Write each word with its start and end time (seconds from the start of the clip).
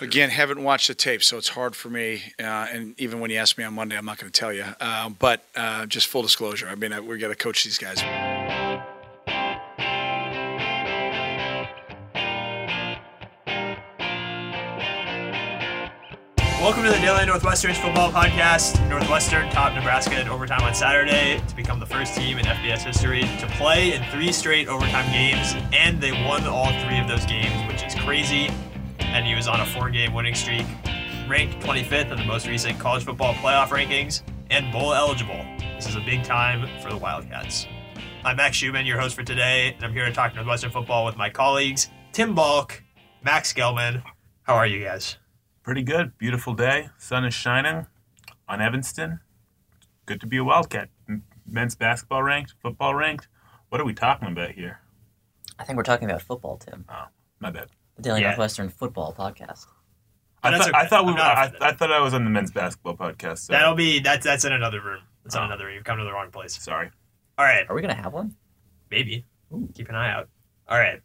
Again, 0.00 0.28
haven't 0.28 0.60
watched 0.60 0.88
the 0.88 0.94
tape, 0.96 1.22
so 1.22 1.36
it's 1.36 1.50
hard 1.50 1.76
for 1.76 1.88
me. 1.88 2.20
Uh, 2.40 2.42
and 2.42 3.00
even 3.00 3.20
when 3.20 3.30
you 3.30 3.36
ask 3.36 3.56
me 3.56 3.62
on 3.62 3.74
Monday, 3.74 3.96
I'm 3.96 4.04
not 4.04 4.18
going 4.18 4.32
to 4.32 4.36
tell 4.36 4.52
you. 4.52 4.64
Uh, 4.80 5.10
but 5.10 5.44
uh, 5.54 5.86
just 5.86 6.08
full 6.08 6.22
disclosure, 6.22 6.66
I 6.66 6.74
mean, 6.74 6.92
I, 6.92 6.98
we 6.98 7.16
got 7.16 7.28
to 7.28 7.36
coach 7.36 7.62
these 7.62 7.78
guys. 7.78 8.02
Welcome 16.60 16.82
to 16.82 16.90
the 16.90 16.98
Daily 16.98 17.26
Northwestern's 17.26 17.78
football 17.78 18.10
podcast. 18.10 18.88
Northwestern 18.88 19.48
topped 19.50 19.76
Nebraska 19.76 20.20
in 20.20 20.26
overtime 20.26 20.62
on 20.62 20.74
Saturday 20.74 21.40
to 21.46 21.54
become 21.54 21.78
the 21.78 21.86
first 21.86 22.16
team 22.16 22.38
in 22.38 22.46
FBS 22.46 22.82
history 22.82 23.20
to 23.20 23.46
play 23.58 23.92
in 23.92 24.02
three 24.10 24.32
straight 24.32 24.66
overtime 24.66 25.08
games, 25.12 25.54
and 25.72 26.00
they 26.00 26.10
won 26.10 26.44
all 26.48 26.72
three 26.84 26.98
of 26.98 27.06
those 27.06 27.24
games, 27.26 27.54
which 27.70 27.84
is 27.84 27.94
crazy. 27.94 28.50
And 29.14 29.24
he 29.24 29.36
was 29.36 29.46
on 29.46 29.60
a 29.60 29.66
four-game 29.66 30.12
winning 30.12 30.34
streak, 30.34 30.66
ranked 31.28 31.64
25th 31.64 32.10
in 32.10 32.18
the 32.18 32.24
most 32.24 32.48
recent 32.48 32.80
college 32.80 33.04
football 33.04 33.32
playoff 33.34 33.68
rankings, 33.68 34.22
and 34.50 34.72
bowl 34.72 34.92
eligible. 34.92 35.40
This 35.76 35.86
is 35.86 35.94
a 35.94 36.00
big 36.00 36.24
time 36.24 36.68
for 36.82 36.90
the 36.90 36.96
Wildcats. 36.96 37.68
I'm 38.24 38.38
Max 38.38 38.56
Schuman, 38.56 38.84
your 38.84 38.98
host 38.98 39.14
for 39.14 39.22
today, 39.22 39.74
and 39.76 39.84
I'm 39.84 39.92
here 39.92 40.04
to 40.04 40.12
talk 40.12 40.34
Northwestern 40.34 40.72
football 40.72 41.04
with 41.04 41.16
my 41.16 41.30
colleagues 41.30 41.90
Tim 42.10 42.34
Balk, 42.34 42.82
Max 43.22 43.52
Gelman. 43.52 44.02
How 44.42 44.56
are 44.56 44.66
you 44.66 44.84
guys? 44.84 45.16
Pretty 45.62 45.84
good. 45.84 46.18
Beautiful 46.18 46.52
day. 46.52 46.88
Sun 46.98 47.24
is 47.24 47.34
shining 47.34 47.86
on 48.48 48.60
Evanston. 48.60 49.20
Good 50.06 50.20
to 50.22 50.26
be 50.26 50.38
a 50.38 50.44
Wildcat. 50.44 50.88
Men's 51.46 51.76
basketball 51.76 52.24
ranked, 52.24 52.54
football 52.60 52.96
ranked. 52.96 53.28
What 53.68 53.80
are 53.80 53.84
we 53.84 53.94
talking 53.94 54.26
about 54.26 54.50
here? 54.50 54.80
I 55.56 55.62
think 55.62 55.76
we're 55.76 55.84
talking 55.84 56.10
about 56.10 56.22
football, 56.22 56.56
Tim. 56.56 56.84
Oh, 56.88 57.04
my 57.38 57.52
bad. 57.52 57.68
The 57.96 58.02
Daily 58.02 58.20
Yeah. 58.20 58.28
Northwestern 58.28 58.68
Football 58.68 59.14
Podcast. 59.16 59.66
I 60.42 60.50
that's 60.50 60.64
thought, 60.66 60.74
I 60.74 60.86
thought 60.86 61.06
we 61.06 61.12
were, 61.12 61.18
I. 61.20 61.50
I 61.60 61.72
thought 61.72 61.90
I 61.90 62.00
was 62.00 62.12
on 62.12 62.24
the 62.24 62.30
men's 62.30 62.50
basketball 62.50 62.96
podcast. 62.96 63.38
So 63.38 63.52
That'll 63.54 63.74
be 63.74 64.00
that's 64.00 64.24
that's 64.24 64.44
in 64.44 64.52
another 64.52 64.80
room. 64.82 65.00
That's 65.22 65.34
in 65.36 65.40
Oh. 65.40 65.44
another 65.46 65.66
room. 65.66 65.74
You've 65.76 65.84
come 65.84 65.98
to 65.98 66.04
the 66.04 66.12
wrong 66.12 66.30
place. 66.30 66.60
sorry. 66.62 66.90
All 67.38 67.44
right, 67.44 67.64
Are 67.68 67.74
we 67.74 67.80
gonna 67.82 67.94
have 67.94 68.12
one? 68.12 68.36
maybe. 68.90 69.24
Keep 69.74 69.88
an 69.88 69.94
eye 69.94 70.10
out. 70.12 70.28
All 70.68 70.78
right. 70.78 71.00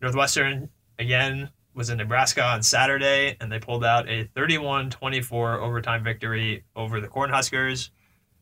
Northwestern 0.00 0.68
again 0.98 1.50
was 1.74 1.90
in 1.90 1.98
Nebraska 1.98 2.42
on 2.42 2.62
Saturday 2.62 3.36
and 3.40 3.50
they 3.52 3.58
pulled 3.58 3.84
out 3.84 4.08
a 4.08 4.24
31-24 4.36 5.58
overtime 5.60 6.02
victory 6.04 6.64
over 6.74 7.00
the 7.00 7.08
Cornhuskers. 7.08 7.90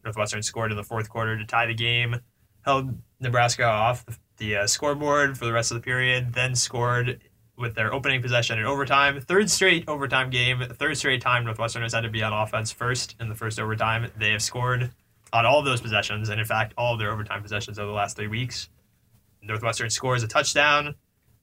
Northwestern 0.05 0.43
scored 0.43 0.71
in 0.71 0.77
the 0.77 0.85
fourth 0.85 1.09
quarter 1.09 1.37
to 1.39 1.45
tie 1.47 1.67
the 1.67 1.75
game, 1.75 2.21
held 2.65 2.97
Nebraska 3.21 3.65
off 3.65 4.05
the 4.37 4.57
uh, 4.57 4.67
scoreboard 4.67 5.39
for 5.39 5.47
the 5.47 5.53
rest 5.53 5.71
of 5.71 5.77
the 5.77 5.81
period, 5.83 6.35
then 6.35 6.55
scored 6.55 7.21
with 7.57 7.75
their 7.75 7.93
opening 7.93 8.21
possession 8.21 8.59
in 8.59 8.65
overtime. 8.65 9.21
Third 9.21 9.51
straight 9.51 9.85
overtime 9.89 10.31
game, 10.31 10.63
third 10.73 10.97
straight 10.97 11.21
time 11.21 11.45
Northwestern 11.45 11.83
has 11.83 11.95
had 11.95 12.03
to 12.03 12.11
be 12.11 12.23
on 12.23 12.33
offense 12.33 12.73
first 12.73 13.17
in 13.21 13.29
the 13.29 13.35
first 13.35 13.61
overtime. 13.61 14.11
They 14.19 14.31
have 14.31 14.43
scored 14.43 14.91
on 15.33 15.47
all 15.47 15.59
of 15.59 15.65
those 15.65 15.81
possessions, 15.81 16.29
and 16.29 16.41
in 16.41 16.47
fact, 16.47 16.75
all 16.77 16.95
of 16.95 16.99
their 16.99 17.13
overtime 17.13 17.43
possessions 17.43 17.79
over 17.79 17.89
the 17.89 17.95
last 17.95 18.17
three 18.17 18.29
weeks. 18.29 18.69
Northwestern 19.43 19.91
scores 19.91 20.23
a 20.23 20.29
touchdown. 20.29 20.95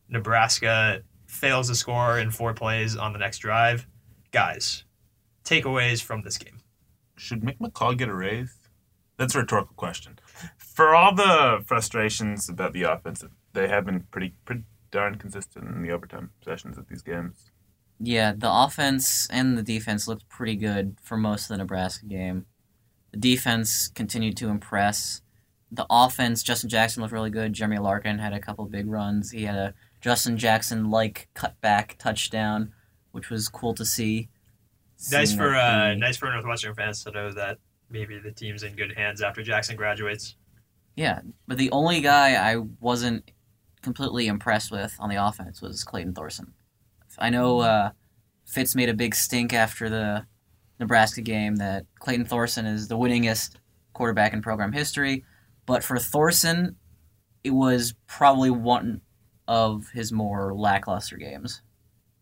Nebraska 0.09 1.01
fails 1.27 1.69
to 1.69 1.75
score 1.75 2.19
in 2.19 2.31
four 2.31 2.53
plays 2.53 2.97
on 2.97 3.13
the 3.13 3.19
next 3.19 3.39
drive. 3.39 3.87
Guys, 4.31 4.83
takeaways 5.45 6.01
from 6.01 6.23
this 6.23 6.37
game. 6.37 6.59
Should 7.15 7.41
Mick 7.41 7.57
McCall 7.59 7.97
get 7.97 8.09
a 8.09 8.13
raise? 8.13 8.53
That's 9.17 9.35
a 9.35 9.39
rhetorical 9.39 9.75
question. 9.75 10.19
For 10.57 10.95
all 10.95 11.13
the 11.13 11.63
frustrations 11.65 12.49
about 12.49 12.73
the 12.73 12.83
offense, 12.83 13.23
they 13.53 13.67
have 13.67 13.85
been 13.85 14.07
pretty 14.11 14.33
pretty 14.45 14.63
darn 14.91 15.15
consistent 15.15 15.67
in 15.67 15.81
the 15.81 15.91
overtime 15.91 16.31
possessions 16.39 16.77
of 16.77 16.87
these 16.87 17.01
games. 17.01 17.51
Yeah, 17.99 18.33
the 18.35 18.51
offense 18.51 19.27
and 19.29 19.57
the 19.57 19.63
defense 19.63 20.07
looked 20.07 20.27
pretty 20.27 20.55
good 20.55 20.97
for 21.03 21.17
most 21.17 21.43
of 21.43 21.49
the 21.49 21.57
Nebraska 21.57 22.05
game. 22.05 22.45
The 23.11 23.19
defense 23.19 23.89
continued 23.89 24.37
to 24.37 24.49
impress. 24.49 25.21
The 25.71 25.85
offense, 25.89 26.43
Justin 26.43 26.69
Jackson 26.69 27.01
looked 27.01 27.13
really 27.13 27.29
good. 27.29 27.53
Jeremy 27.53 27.77
Larkin 27.77 28.19
had 28.19 28.33
a 28.33 28.39
couple 28.39 28.65
big 28.65 28.89
runs. 28.89 29.31
He 29.31 29.43
had 29.43 29.55
a 29.55 29.73
Justin 30.01 30.37
Jackson 30.37 30.89
like 30.89 31.29
cutback 31.35 31.97
touchdown, 31.97 32.73
which 33.11 33.29
was 33.29 33.47
cool 33.47 33.73
to 33.75 33.85
see. 33.85 34.29
Nice 35.11 35.33
for 35.33 35.51
that 35.51 35.91
uh, 35.91 35.95
nice 35.95 36.17
for 36.17 36.31
Northwestern 36.31 36.75
fans 36.75 37.03
to 37.03 37.11
know 37.11 37.31
that 37.31 37.57
maybe 37.89 38.19
the 38.19 38.31
team's 38.31 38.63
in 38.63 38.75
good 38.75 38.93
hands 38.97 39.21
after 39.21 39.43
Jackson 39.43 39.75
graduates. 39.75 40.35
Yeah, 40.95 41.21
but 41.47 41.57
the 41.57 41.71
only 41.71 42.01
guy 42.01 42.35
I 42.35 42.57
wasn't 42.79 43.31
completely 43.81 44.27
impressed 44.27 44.71
with 44.71 44.95
on 44.99 45.09
the 45.09 45.15
offense 45.15 45.61
was 45.61 45.83
Clayton 45.83 46.13
Thorson. 46.13 46.53
I 47.17 47.29
know 47.29 47.59
uh, 47.59 47.91
Fitz 48.45 48.75
made 48.75 48.89
a 48.89 48.93
big 48.93 49.15
stink 49.15 49.53
after 49.53 49.89
the 49.89 50.25
Nebraska 50.79 51.21
game 51.21 51.57
that 51.57 51.85
Clayton 51.99 52.25
Thorson 52.25 52.65
is 52.65 52.87
the 52.87 52.97
winningest 52.97 53.55
quarterback 53.93 54.33
in 54.33 54.41
program 54.41 54.71
history, 54.71 55.25
but 55.65 55.83
for 55.83 55.99
Thorson, 55.99 56.77
it 57.43 57.51
was 57.51 57.93
probably 58.07 58.49
one 58.49 59.01
of 59.47 59.89
his 59.89 60.11
more 60.11 60.53
lackluster 60.55 61.17
games. 61.17 61.61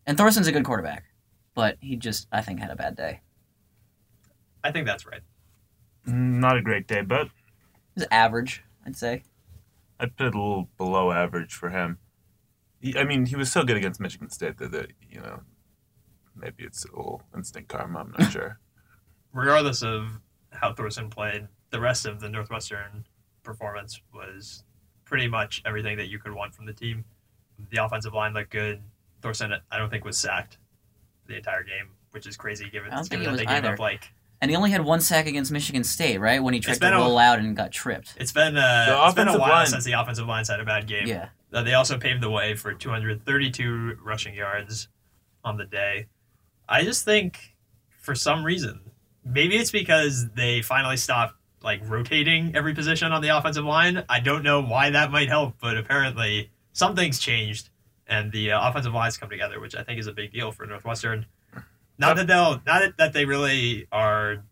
And 0.06 0.18
Thorson's 0.18 0.46
a 0.46 0.52
good 0.52 0.64
quarterback, 0.64 1.04
but 1.54 1.76
he 1.80 1.96
just, 1.96 2.26
I 2.32 2.40
think, 2.40 2.58
had 2.58 2.70
a 2.70 2.76
bad 2.76 2.96
day. 2.96 3.20
I 4.64 4.72
think 4.72 4.86
that's 4.86 5.06
right. 5.06 5.22
Not 6.06 6.56
a 6.56 6.62
great 6.62 6.86
day, 6.86 7.02
but 7.02 7.26
It 7.26 7.30
was 7.94 8.06
average, 8.10 8.62
I'd 8.84 8.96
say. 8.96 9.22
I'd 10.00 10.16
put 10.16 10.26
it 10.28 10.34
a 10.34 10.38
little 10.38 10.68
below 10.78 11.12
average 11.12 11.54
for 11.54 11.68
him. 11.70 11.98
He, 12.80 12.96
I 12.96 13.04
mean, 13.04 13.26
he 13.26 13.36
was 13.36 13.52
so 13.52 13.62
good 13.62 13.76
against 13.76 14.00
Michigan 14.00 14.30
State 14.30 14.56
that, 14.58 14.72
that 14.72 14.92
you 15.08 15.20
know, 15.20 15.40
maybe 16.34 16.64
it's 16.64 16.84
a 16.86 16.88
little 16.88 17.22
instant 17.36 17.68
karma. 17.68 18.00
I'm 18.00 18.14
not 18.18 18.32
sure. 18.32 18.58
Regardless 19.32 19.82
of 19.82 20.20
how 20.50 20.72
Thorson 20.72 21.10
played, 21.10 21.46
the 21.70 21.80
rest 21.80 22.06
of 22.06 22.20
the 22.20 22.28
Northwestern 22.28 23.04
performance 23.42 24.00
was 24.14 24.64
pretty 25.04 25.28
much 25.28 25.62
everything 25.66 25.96
that 25.98 26.08
you 26.08 26.18
could 26.18 26.32
want 26.32 26.54
from 26.54 26.66
the 26.66 26.72
team. 26.72 27.04
The 27.70 27.84
offensive 27.84 28.14
line 28.14 28.32
looked 28.32 28.50
good. 28.50 28.80
Thorson, 29.20 29.52
I 29.70 29.78
don't 29.78 29.90
think 29.90 30.04
was 30.04 30.16
sacked 30.16 30.56
the 31.26 31.36
entire 31.36 31.62
game, 31.62 31.90
which 32.12 32.26
is 32.26 32.36
crazy 32.36 32.70
given, 32.70 32.90
I 32.90 32.96
don't 32.96 33.04
think 33.04 33.22
given 33.22 33.22
he 33.22 33.26
that 33.26 33.32
was 33.32 33.40
they 33.40 33.46
gave 33.46 33.64
either. 33.64 33.74
up 33.74 33.78
like 33.78 34.10
And 34.40 34.50
he 34.50 34.56
only 34.56 34.70
had 34.70 34.82
one 34.84 35.00
sack 35.00 35.26
against 35.26 35.52
Michigan 35.52 35.84
State, 35.84 36.18
right? 36.18 36.42
When 36.42 36.54
he 36.54 36.60
tried 36.60 36.72
It's 36.72 36.78
to 36.80 36.86
been 36.86 36.94
a- 36.94 37.16
out 37.18 37.38
and 37.38 37.54
got 37.54 37.72
tripped. 37.72 38.14
It's 38.18 38.32
been 38.32 38.56
uh, 38.56 38.86
The 38.88 39.06
it's 39.06 39.14
been 39.14 39.28
a 39.28 39.38
while 39.38 39.50
line- 39.50 39.66
since 39.66 39.84
the 39.84 39.92
offensive 39.92 40.26
line's 40.26 40.48
had 40.48 40.60
a 40.60 40.64
bad 40.64 40.86
game. 40.86 41.06
Yeah. 41.06 41.28
Uh, 41.52 41.62
they 41.62 41.74
also 41.74 41.98
paved 41.98 42.22
the 42.22 42.30
way 42.30 42.54
for 42.54 42.72
232 42.72 43.98
rushing 44.02 44.34
yards 44.34 44.88
on 45.44 45.56
the 45.56 45.64
day. 45.66 46.06
I 46.68 46.84
just 46.84 47.04
think, 47.04 47.54
for 48.00 48.14
some 48.14 48.44
reason, 48.44 48.80
maybe 49.24 49.56
it's 49.56 49.70
because 49.70 50.30
they 50.30 50.62
finally 50.62 50.96
stopped 50.96 51.34
like 51.62 51.80
rotating 51.84 52.54
every 52.56 52.72
position 52.72 53.12
on 53.12 53.20
the 53.20 53.28
offensive 53.36 53.64
line. 53.64 54.04
I 54.08 54.20
don't 54.20 54.42
know 54.42 54.62
why 54.62 54.90
that 54.90 55.10
might 55.10 55.28
help, 55.28 55.56
but 55.60 55.76
apparently 55.76 56.50
something's 56.72 57.18
changed, 57.18 57.68
and 58.06 58.32
the 58.32 58.52
uh, 58.52 58.68
offensive 58.70 58.94
lines 58.94 59.16
come 59.18 59.28
together, 59.28 59.60
which 59.60 59.74
I 59.76 59.82
think 59.82 59.98
is 60.00 60.06
a 60.06 60.12
big 60.12 60.32
deal 60.32 60.52
for 60.52 60.64
Northwestern. 60.66 61.26
Not 62.00 62.16
that 62.16 62.26
they'll, 62.26 62.54
not 62.66 62.80
that- 62.80 62.96
that 62.96 63.12
they 63.12 63.26
really 63.26 63.86
are 63.92 64.42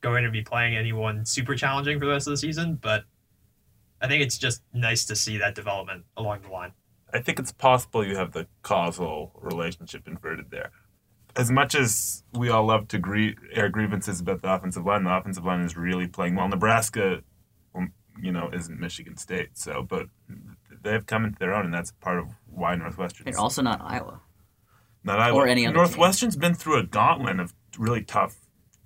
going 0.00 0.24
to 0.24 0.30
be 0.30 0.42
playing 0.42 0.76
anyone 0.76 1.26
super 1.26 1.54
challenging 1.54 1.98
for 1.98 2.06
the 2.06 2.12
rest 2.12 2.26
of 2.28 2.30
the 2.30 2.36
season, 2.36 2.76
but 2.76 3.04
I 4.00 4.06
think 4.08 4.22
it's 4.22 4.38
just 4.38 4.62
nice 4.72 5.04
to 5.06 5.16
see 5.16 5.36
that 5.38 5.54
development 5.54 6.04
along 6.16 6.42
the 6.42 6.48
line. 6.48 6.72
I 7.12 7.20
think 7.20 7.38
it's 7.38 7.52
possible 7.52 8.04
you 8.06 8.16
have 8.16 8.32
the 8.32 8.46
causal 8.62 9.32
relationship 9.40 10.08
inverted 10.08 10.50
there. 10.50 10.70
As 11.36 11.50
much 11.50 11.74
as 11.74 12.24
we 12.32 12.48
all 12.50 12.64
love 12.66 12.88
to 12.88 12.98
grie- 12.98 13.36
air 13.52 13.68
grievances 13.68 14.20
about 14.20 14.42
the 14.42 14.52
offensive 14.52 14.84
line, 14.86 15.04
the 15.04 15.14
offensive 15.14 15.44
line 15.44 15.60
is 15.60 15.76
really 15.76 16.06
playing 16.06 16.36
well. 16.36 16.48
Nebraska, 16.48 17.22
um, 17.74 17.92
you 18.20 18.32
know, 18.32 18.50
isn't 18.52 18.78
Michigan 18.78 19.16
State, 19.16 19.56
so 19.58 19.82
but 19.82 20.06
they've 20.82 21.06
come 21.06 21.24
into 21.24 21.38
their 21.38 21.54
own, 21.54 21.64
and 21.66 21.74
that's 21.74 21.92
part 21.92 22.18
of 22.18 22.28
why 22.46 22.74
Northwestern. 22.76 23.24
They're 23.24 23.38
also 23.40 23.62
not 23.62 23.80
Iowa. 23.82 24.20
Not 25.04 25.20
Iowa. 25.20 25.38
or 25.38 25.46
any 25.46 25.66
other 25.66 25.74
Northwestern's 25.76 26.36
been 26.36 26.54
through 26.54 26.78
a 26.78 26.84
gauntlet 26.84 27.40
of 27.40 27.54
really 27.78 28.02
tough 28.02 28.36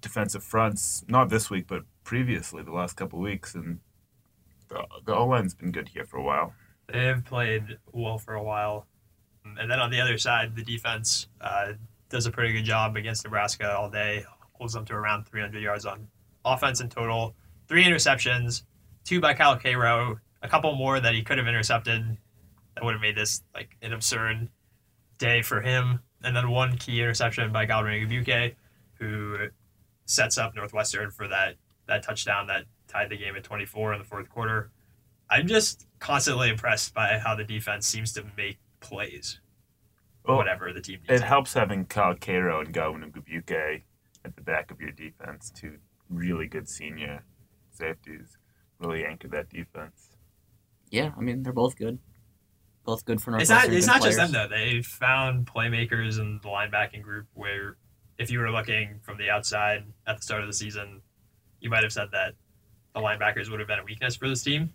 defensive 0.00 0.42
fronts. 0.42 1.04
Not 1.08 1.28
this 1.28 1.50
week, 1.50 1.66
but 1.66 1.82
previously, 2.04 2.62
the 2.62 2.72
last 2.72 2.96
couple 2.96 3.18
of 3.18 3.24
weeks, 3.24 3.54
and 3.54 3.80
the, 4.68 4.84
the 5.04 5.14
O 5.14 5.26
line's 5.26 5.54
been 5.54 5.72
good 5.72 5.88
here 5.88 6.04
for 6.04 6.16
a 6.16 6.22
while. 6.22 6.54
They've 6.92 7.24
played 7.24 7.78
well 7.92 8.18
for 8.18 8.34
a 8.34 8.42
while. 8.42 8.86
And 9.58 9.70
then 9.70 9.78
on 9.78 9.90
the 9.90 10.00
other 10.00 10.18
side, 10.18 10.56
the 10.56 10.62
defense 10.62 11.28
uh, 11.40 11.72
does 12.08 12.26
a 12.26 12.30
pretty 12.30 12.52
good 12.52 12.64
job 12.64 12.96
against 12.96 13.24
Nebraska 13.24 13.76
all 13.76 13.90
day, 13.90 14.24
holds 14.52 14.72
them 14.72 14.84
to 14.86 14.94
around 14.94 15.24
300 15.26 15.62
yards 15.62 15.84
on 15.84 16.08
offense 16.44 16.80
in 16.80 16.88
total. 16.88 17.34
Three 17.68 17.84
interceptions, 17.84 18.62
two 19.04 19.20
by 19.20 19.34
Kyle 19.34 19.58
Queiro, 19.58 20.18
a 20.42 20.48
couple 20.48 20.74
more 20.74 21.00
that 21.00 21.14
he 21.14 21.22
could 21.22 21.38
have 21.38 21.46
intercepted 21.46 22.16
that 22.74 22.84
would 22.84 22.92
have 22.92 23.00
made 23.00 23.16
this 23.16 23.42
like 23.54 23.76
an 23.82 23.92
absurd 23.92 24.48
day 25.18 25.42
for 25.42 25.60
him. 25.60 26.00
And 26.22 26.34
then 26.34 26.50
one 26.50 26.76
key 26.76 27.00
interception 27.00 27.52
by 27.52 27.66
Godwin 27.66 28.08
Igwebuike, 28.08 28.54
who 28.94 29.48
sets 30.06 30.38
up 30.38 30.54
Northwestern 30.54 31.10
for 31.10 31.28
that, 31.28 31.56
that 31.86 32.02
touchdown 32.02 32.46
that 32.46 32.64
tied 32.88 33.10
the 33.10 33.16
game 33.16 33.36
at 33.36 33.44
24 33.44 33.92
in 33.92 33.98
the 33.98 34.04
fourth 34.04 34.28
quarter. 34.28 34.70
I'm 35.28 35.46
just 35.46 35.86
constantly 35.98 36.48
impressed 36.48 36.94
by 36.94 37.18
how 37.18 37.34
the 37.34 37.44
defense 37.44 37.86
seems 37.86 38.12
to 38.14 38.24
make 38.36 38.58
plays. 38.80 39.40
Well, 40.24 40.36
whatever 40.36 40.72
the 40.72 40.80
team 40.80 41.00
needs. 41.08 41.20
It 41.20 41.24
helps 41.24 41.54
having 41.54 41.84
Kyle 41.84 42.14
Queiro 42.14 42.60
and 42.60 42.72
Godwin 42.72 43.10
Igwebuike 43.10 43.82
at 44.24 44.34
the 44.34 44.42
back 44.42 44.70
of 44.70 44.80
your 44.80 44.90
defense, 44.90 45.52
two 45.54 45.78
really 46.10 46.46
good 46.46 46.68
senior 46.68 47.24
safeties, 47.70 48.36
really 48.80 49.04
anchor 49.04 49.28
that 49.28 49.48
defense. 49.50 50.10
Yeah, 50.90 51.12
I 51.16 51.20
mean 51.20 51.42
they're 51.42 51.52
both 51.52 51.76
good. 51.76 51.98
Both 52.86 53.04
good 53.04 53.20
for 53.20 53.36
It's 53.38 53.50
not. 53.50 53.64
It's 53.68 53.84
good 53.86 53.92
not 53.92 54.02
just 54.02 54.16
them 54.16 54.30
though. 54.32 54.46
They 54.48 54.80
found 54.80 55.46
playmakers 55.46 56.18
in 56.20 56.38
the 56.42 56.48
linebacking 56.48 57.02
group 57.02 57.26
where, 57.34 57.76
if 58.16 58.30
you 58.30 58.38
were 58.38 58.50
looking 58.50 59.00
from 59.02 59.18
the 59.18 59.28
outside 59.28 59.84
at 60.06 60.16
the 60.16 60.22
start 60.22 60.40
of 60.42 60.46
the 60.46 60.52
season, 60.54 61.02
you 61.60 61.68
might 61.68 61.82
have 61.82 61.92
said 61.92 62.08
that 62.12 62.34
the 62.94 63.00
linebackers 63.00 63.50
would 63.50 63.58
have 63.58 63.68
been 63.68 63.80
a 63.80 63.84
weakness 63.84 64.14
for 64.16 64.28
this 64.28 64.42
team. 64.42 64.72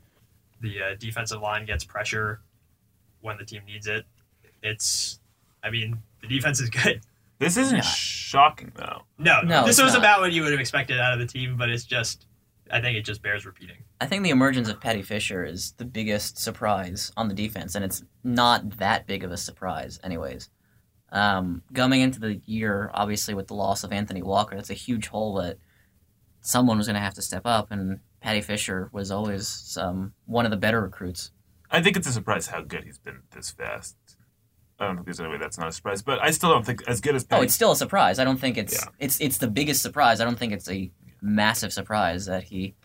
The 0.60 0.82
uh, 0.82 0.96
defensive 1.00 1.42
line 1.42 1.66
gets 1.66 1.84
pressure 1.86 2.42
when 3.22 3.38
the 3.38 3.46
team 3.46 3.64
needs 3.66 3.88
it. 3.88 4.06
It's. 4.62 5.20
I 5.64 5.70
mean, 5.70 5.98
the 6.22 6.28
defense 6.28 6.60
is 6.60 6.70
good. 6.70 7.02
This 7.40 7.56
isn't 7.58 7.78
Yeah. 7.78 7.82
shocking 7.82 8.72
though. 8.76 9.04
No, 9.18 9.42
No, 9.42 9.66
this 9.66 9.82
was 9.82 9.94
not. 9.94 10.00
about 10.02 10.20
what 10.20 10.32
you 10.34 10.44
would 10.44 10.52
have 10.52 10.60
expected 10.60 11.00
out 11.00 11.14
of 11.14 11.20
the 11.20 11.26
team, 11.26 11.56
but 11.58 11.70
it's 11.70 11.86
just. 11.86 12.28
I 12.72 12.82
think 12.82 12.98
it 12.98 13.06
just 13.06 13.22
bears 13.22 13.46
repeating. 13.46 13.78
I 14.00 14.06
think 14.06 14.24
the 14.24 14.30
emergence 14.30 14.70
of 14.70 14.80
Paddy 14.80 15.02
Fisher 15.02 15.44
is 15.44 15.74
the 15.78 15.86
biggest 15.86 16.38
surprise 16.38 17.12
on 17.18 17.28
the 17.28 17.34
defense, 17.34 17.76
and 17.76 17.84
it's 17.86 18.04
not 18.24 18.78
that 18.78 19.08
big 19.08 19.24
of 19.24 19.32
a 19.32 19.38
surprise, 19.38 20.00
anyways. 20.04 20.50
Um, 21.12 21.62
coming 21.74 22.02
into 22.02 22.20
the 22.20 22.42
year, 22.46 22.90
obviously 22.94 23.34
with 23.34 23.48
the 23.48 23.54
loss 23.54 23.84
of 23.84 23.92
Anthony 23.92 24.22
Walker, 24.22 24.56
that's 24.56 24.70
a 24.70 24.74
huge 24.76 25.08
hole 25.08 25.36
that 25.36 25.58
someone 26.40 26.78
was 26.78 26.88
going 26.88 26.96
to 26.96 27.02
have 27.02 27.14
to 27.16 27.22
step 27.22 27.42
up, 27.46 27.72
and 27.72 28.00
Paddy 28.22 28.42
Fisher 28.42 28.90
was 28.94 29.12
always 29.12 29.78
um, 29.80 30.14
one 30.26 30.46
of 30.46 30.52
the 30.52 30.58
better 30.58 30.82
recruits. 30.82 31.32
I 31.70 31.82
think 31.82 31.98
it's 31.98 32.08
a 32.08 32.12
surprise 32.14 32.48
how 32.48 32.62
good 32.62 32.84
he's 32.86 32.98
been 32.98 33.22
this 33.32 33.52
fast. 33.52 33.96
I 34.80 34.88
don't 34.88 34.96
think 34.96 35.06
there's 35.06 35.20
any 35.20 35.30
way 35.30 35.38
that's 35.38 35.60
not 35.60 35.68
a 35.68 35.72
surprise, 35.72 36.02
but 36.02 36.20
I 36.24 36.32
still 36.32 36.50
don't 36.50 36.66
think 36.66 36.82
as 36.88 37.02
good 37.02 37.16
as 37.16 37.26
Oh, 37.30 37.42
it's 37.42 37.54
still 37.54 37.72
a 37.72 37.76
surprise. 37.76 38.18
I 38.18 38.24
don't 38.24 38.40
think 38.40 38.58
it's 38.58 38.74
Yeah. 38.74 38.90
it's 38.98 39.22
it's 39.22 39.38
the 39.38 39.48
biggest 39.48 39.84
surprise. 39.84 40.20
I 40.20 40.26
don't 40.26 40.40
think 40.40 40.54
it's 40.54 40.68
a 40.70 40.92
massive 41.22 41.72
surprise 41.72 42.26
that 42.26 42.44
he 42.44 42.76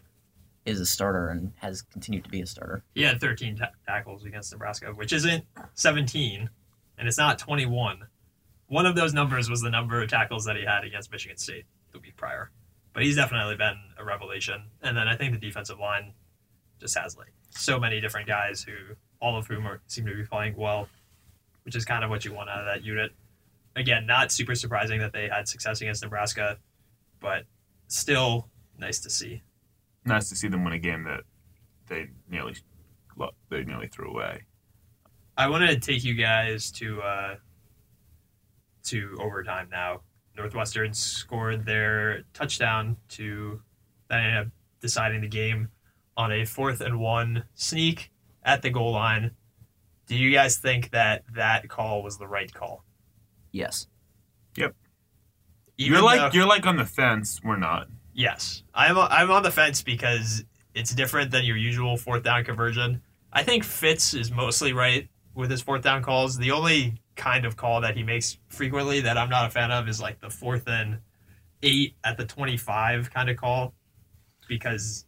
is 0.64 0.80
a 0.80 0.86
starter 0.86 1.28
and 1.28 1.52
has 1.56 1.82
continued 1.82 2.24
to 2.24 2.30
be 2.30 2.40
a 2.40 2.46
starter. 2.46 2.82
He 2.94 3.02
had 3.02 3.20
13 3.20 3.56
ta- 3.56 3.70
tackles 3.86 4.24
against 4.24 4.52
Nebraska, 4.52 4.88
which 4.92 5.12
isn't 5.12 5.44
17, 5.74 6.50
and 6.98 7.08
it's 7.08 7.18
not 7.18 7.38
21. 7.38 8.06
One 8.66 8.84
of 8.84 8.96
those 8.96 9.14
numbers 9.14 9.48
was 9.48 9.60
the 9.60 9.70
number 9.70 10.02
of 10.02 10.10
tackles 10.10 10.44
that 10.44 10.56
he 10.56 10.64
had 10.64 10.84
against 10.84 11.10
Michigan 11.12 11.36
State 11.36 11.64
the 11.92 12.00
week 12.00 12.16
prior. 12.16 12.50
But 12.92 13.04
he's 13.04 13.16
definitely 13.16 13.56
been 13.56 13.76
a 13.98 14.04
revelation. 14.04 14.64
And 14.82 14.96
then 14.96 15.06
I 15.06 15.16
think 15.16 15.32
the 15.32 15.38
defensive 15.38 15.78
line 15.78 16.14
just 16.80 16.98
has 16.98 17.16
like 17.16 17.32
so 17.50 17.78
many 17.78 18.00
different 18.00 18.26
guys 18.26 18.62
who, 18.62 18.72
all 19.20 19.36
of 19.36 19.46
whom 19.46 19.66
are, 19.66 19.80
seem 19.86 20.06
to 20.06 20.14
be 20.14 20.24
playing 20.24 20.56
well, 20.56 20.88
which 21.64 21.76
is 21.76 21.84
kind 21.84 22.02
of 22.04 22.10
what 22.10 22.24
you 22.24 22.32
want 22.32 22.50
out 22.50 22.60
of 22.60 22.66
that 22.66 22.84
unit. 22.84 23.12
Again, 23.76 24.06
not 24.06 24.32
super 24.32 24.54
surprising 24.54 24.98
that 25.00 25.12
they 25.12 25.28
had 25.28 25.46
success 25.46 25.80
against 25.80 26.02
Nebraska, 26.02 26.58
but 27.20 27.44
still 27.88 28.48
nice 28.78 29.00
to 29.00 29.10
see. 29.10 29.42
nice 30.04 30.28
to 30.28 30.36
see 30.36 30.48
them 30.48 30.64
win 30.64 30.72
a 30.72 30.78
game 30.78 31.04
that 31.04 31.22
they 31.88 32.08
nearly 32.28 32.54
they 33.48 33.64
nearly 33.64 33.88
threw 33.88 34.10
away. 34.10 34.42
I 35.36 35.48
want 35.48 35.68
to 35.68 35.78
take 35.78 36.04
you 36.04 36.14
guys 36.14 36.70
to 36.72 37.00
uh, 37.02 37.36
to 38.84 39.16
overtime 39.20 39.68
now. 39.70 40.00
Northwestern 40.36 40.92
scored 40.92 41.64
their 41.64 42.22
touchdown 42.34 42.96
to 43.10 43.60
that 44.08 44.20
ended 44.20 44.46
up 44.46 44.52
deciding 44.80 45.22
the 45.22 45.28
game 45.28 45.68
on 46.16 46.30
a 46.32 46.44
fourth 46.44 46.80
and 46.80 47.00
one 47.00 47.44
sneak 47.54 48.10
at 48.44 48.62
the 48.62 48.70
goal 48.70 48.92
line. 48.92 49.32
Do 50.06 50.14
you 50.14 50.30
guys 50.30 50.58
think 50.58 50.90
that 50.90 51.24
that 51.34 51.68
call 51.68 52.02
was 52.02 52.18
the 52.18 52.28
right 52.28 52.52
call? 52.52 52.84
Yes. 53.50 53.88
Even 54.56 54.74
you're 55.76 56.02
like 56.02 56.18
though- 56.32 56.36
you're 56.36 56.46
like 56.46 56.66
on 56.66 56.76
the 56.76 56.84
fence. 56.86 57.40
We're 57.44 57.56
not. 57.56 57.88
Yes, 58.14 58.62
I'm 58.74 58.96
I'm 58.98 59.30
on 59.30 59.42
the 59.42 59.50
fence 59.50 59.82
because 59.82 60.44
it's 60.74 60.94
different 60.94 61.30
than 61.30 61.44
your 61.44 61.56
usual 61.56 61.96
fourth 61.96 62.22
down 62.22 62.44
conversion. 62.44 63.02
I 63.32 63.42
think 63.42 63.64
Fitz 63.64 64.14
is 64.14 64.30
mostly 64.30 64.72
right 64.72 65.08
with 65.34 65.50
his 65.50 65.60
fourth 65.62 65.82
down 65.82 66.02
calls. 66.02 66.38
The 66.38 66.50
only 66.52 67.00
kind 67.16 67.44
of 67.44 67.56
call 67.56 67.80
that 67.82 67.96
he 67.96 68.02
makes 68.02 68.38
frequently 68.48 69.00
that 69.00 69.18
I'm 69.18 69.28
not 69.28 69.46
a 69.46 69.50
fan 69.50 69.70
of 69.70 69.88
is 69.88 70.00
like 70.00 70.20
the 70.20 70.30
fourth 70.30 70.66
and 70.68 70.98
eight 71.62 71.94
at 72.04 72.16
the 72.18 72.24
25 72.24 73.10
kind 73.10 73.28
of 73.30 73.36
call 73.36 73.74
because 74.48 75.04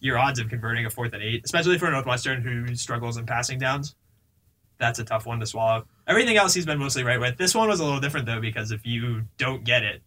your 0.00 0.18
odds 0.18 0.38
of 0.38 0.48
converting 0.48 0.86
a 0.86 0.90
fourth 0.90 1.12
and 1.12 1.22
eight, 1.22 1.42
especially 1.44 1.78
for 1.78 1.86
a 1.86 1.90
Northwestern 1.90 2.42
who 2.42 2.74
struggles 2.76 3.16
in 3.16 3.26
passing 3.26 3.58
downs, 3.58 3.94
that's 4.78 4.98
a 5.00 5.04
tough 5.04 5.26
one 5.26 5.40
to 5.40 5.46
swallow. 5.46 5.84
Everything 6.06 6.36
else 6.36 6.54
he's 6.54 6.66
been 6.66 6.78
mostly 6.78 7.02
right 7.02 7.18
with. 7.20 7.36
This 7.36 7.54
one 7.54 7.68
was 7.68 7.80
a 7.80 7.84
little 7.84 8.00
different 8.00 8.26
though 8.26 8.40
because 8.40 8.70
if 8.70 8.86
you 8.86 9.22
don't 9.36 9.64
get 9.64 9.82
it, 9.82 10.02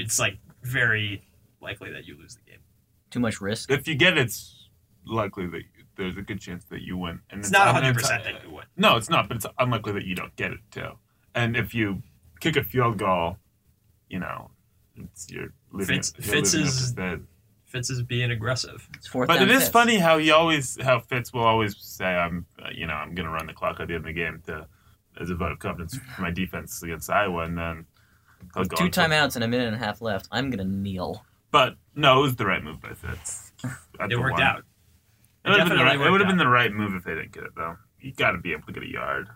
it's 0.00 0.18
like 0.18 0.38
very 0.62 1.22
likely 1.60 1.90
that 1.92 2.06
you 2.06 2.16
lose 2.18 2.34
the 2.36 2.50
game. 2.50 2.60
Too 3.10 3.20
much 3.20 3.40
risk. 3.40 3.70
If 3.70 3.86
you 3.88 3.94
get 3.94 4.18
it, 4.18 4.26
it's 4.26 4.68
likely 5.06 5.46
that 5.46 5.58
you, 5.58 5.84
there's 5.96 6.16
a 6.16 6.22
good 6.22 6.40
chance 6.40 6.64
that 6.66 6.82
you 6.82 6.96
win. 6.96 7.20
And 7.30 7.40
It's 7.40 7.50
not 7.50 7.66
100 7.72 7.94
percent 7.94 8.24
that 8.24 8.42
you 8.44 8.54
win. 8.54 8.64
No, 8.76 8.96
it's 8.96 9.08
not. 9.10 9.28
But 9.28 9.36
it's 9.38 9.46
unlikely 9.58 9.92
that 9.92 10.04
you 10.04 10.14
don't 10.14 10.34
get 10.36 10.52
it 10.52 10.60
too. 10.70 10.90
And 11.34 11.56
if 11.56 11.74
you 11.74 12.02
kick 12.40 12.56
a 12.56 12.64
field 12.64 12.98
goal, 12.98 13.36
you 14.08 14.18
know, 14.18 14.50
it's 14.96 15.30
you're 15.30 15.52
living. 15.72 15.96
Fitz- 15.96 16.12
you're 16.18 16.34
Fitz 16.34 16.54
living 16.54 16.66
is- 16.68 16.92
to. 16.94 17.20
Fitz 17.66 17.90
is 17.90 18.02
being 18.04 18.30
aggressive. 18.30 18.88
It's 18.94 19.08
fourth 19.08 19.26
But 19.26 19.42
it 19.42 19.50
is 19.50 19.64
fifth. 19.64 19.72
funny 19.72 19.96
how 19.96 20.18
he 20.18 20.30
always 20.30 20.80
how 20.80 21.00
Fitz 21.00 21.32
will 21.32 21.42
always 21.42 21.76
say 21.76 22.04
I'm 22.06 22.46
uh, 22.64 22.68
you 22.72 22.86
know 22.86 22.92
I'm 22.94 23.16
going 23.16 23.26
to 23.26 23.32
run 23.32 23.46
the 23.48 23.52
clock 23.52 23.80
at 23.80 23.88
the 23.88 23.94
end 23.94 24.02
of 24.02 24.06
the 24.06 24.12
game 24.12 24.40
to 24.46 24.66
as 25.20 25.30
a 25.30 25.34
vote 25.34 25.50
of 25.50 25.58
confidence 25.58 25.96
for 26.14 26.22
my 26.22 26.30
defense 26.30 26.80
against 26.84 27.10
Iowa, 27.10 27.42
and 27.44 27.58
then 27.58 27.86
he'll 28.54 28.64
Two 28.64 28.88
timeouts 28.90 29.34
and 29.34 29.44
a 29.44 29.48
minute 29.48 29.66
and 29.66 29.76
a 29.76 29.78
half 29.78 30.00
left. 30.00 30.28
I'm 30.30 30.50
gonna 30.50 30.64
kneel. 30.64 31.24
But 31.50 31.76
no, 31.94 32.18
it 32.20 32.22
was 32.22 32.36
the 32.36 32.46
right 32.46 32.62
move 32.62 32.80
by 32.80 32.94
Fitz. 32.94 33.52
It 34.00 34.10
the 34.10 34.16
worked 34.20 34.32
one. 34.32 34.42
out. 34.42 34.64
It 35.44 35.50
would 35.50 35.58
have 35.60 35.68
been 35.68 35.78
the 35.78 35.84
right. 35.84 36.00
It 36.00 36.10
would 36.10 36.20
have 36.20 36.28
been 36.28 36.38
the 36.38 36.48
right 36.48 36.72
move 36.72 36.94
if 36.94 37.04
they 37.04 37.14
didn't 37.14 37.32
get 37.32 37.44
it 37.44 37.54
though. 37.56 37.76
You 38.00 38.12
got 38.12 38.32
to 38.32 38.38
be 38.38 38.52
able 38.52 38.66
to 38.66 38.72
get 38.72 38.82
a 38.82 38.90
yard. 38.90 39.28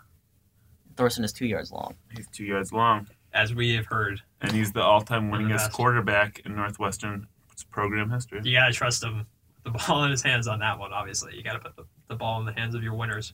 Thorson 0.96 1.22
is 1.24 1.32
two 1.32 1.46
yards 1.46 1.70
long. 1.70 1.94
He's 2.14 2.26
two 2.32 2.44
yards 2.44 2.72
long, 2.72 3.06
As 3.32 3.54
we 3.54 3.74
have 3.74 3.86
heard, 3.86 4.20
and 4.40 4.50
he's 4.52 4.72
the 4.72 4.82
all-time 4.82 5.30
One 5.30 5.46
the 5.48 5.54
winningest 5.54 5.70
quarterback 5.72 6.40
in 6.44 6.56
Northwestern 6.56 7.28
program 7.70 8.10
history. 8.10 8.40
you 8.42 8.52
gotta 8.58 8.72
trust 8.72 9.02
him. 9.04 9.26
The 9.64 9.70
ball 9.88 10.04
in 10.04 10.10
his 10.10 10.22
hands 10.22 10.48
on 10.48 10.58
that 10.58 10.78
one. 10.78 10.92
Obviously, 10.92 11.36
you 11.36 11.42
gotta 11.44 11.60
put 11.60 11.76
the, 11.76 11.84
the 12.08 12.16
ball 12.16 12.40
in 12.40 12.46
the 12.46 12.52
hands 12.52 12.74
of 12.74 12.82
your 12.82 12.94
winners. 12.94 13.32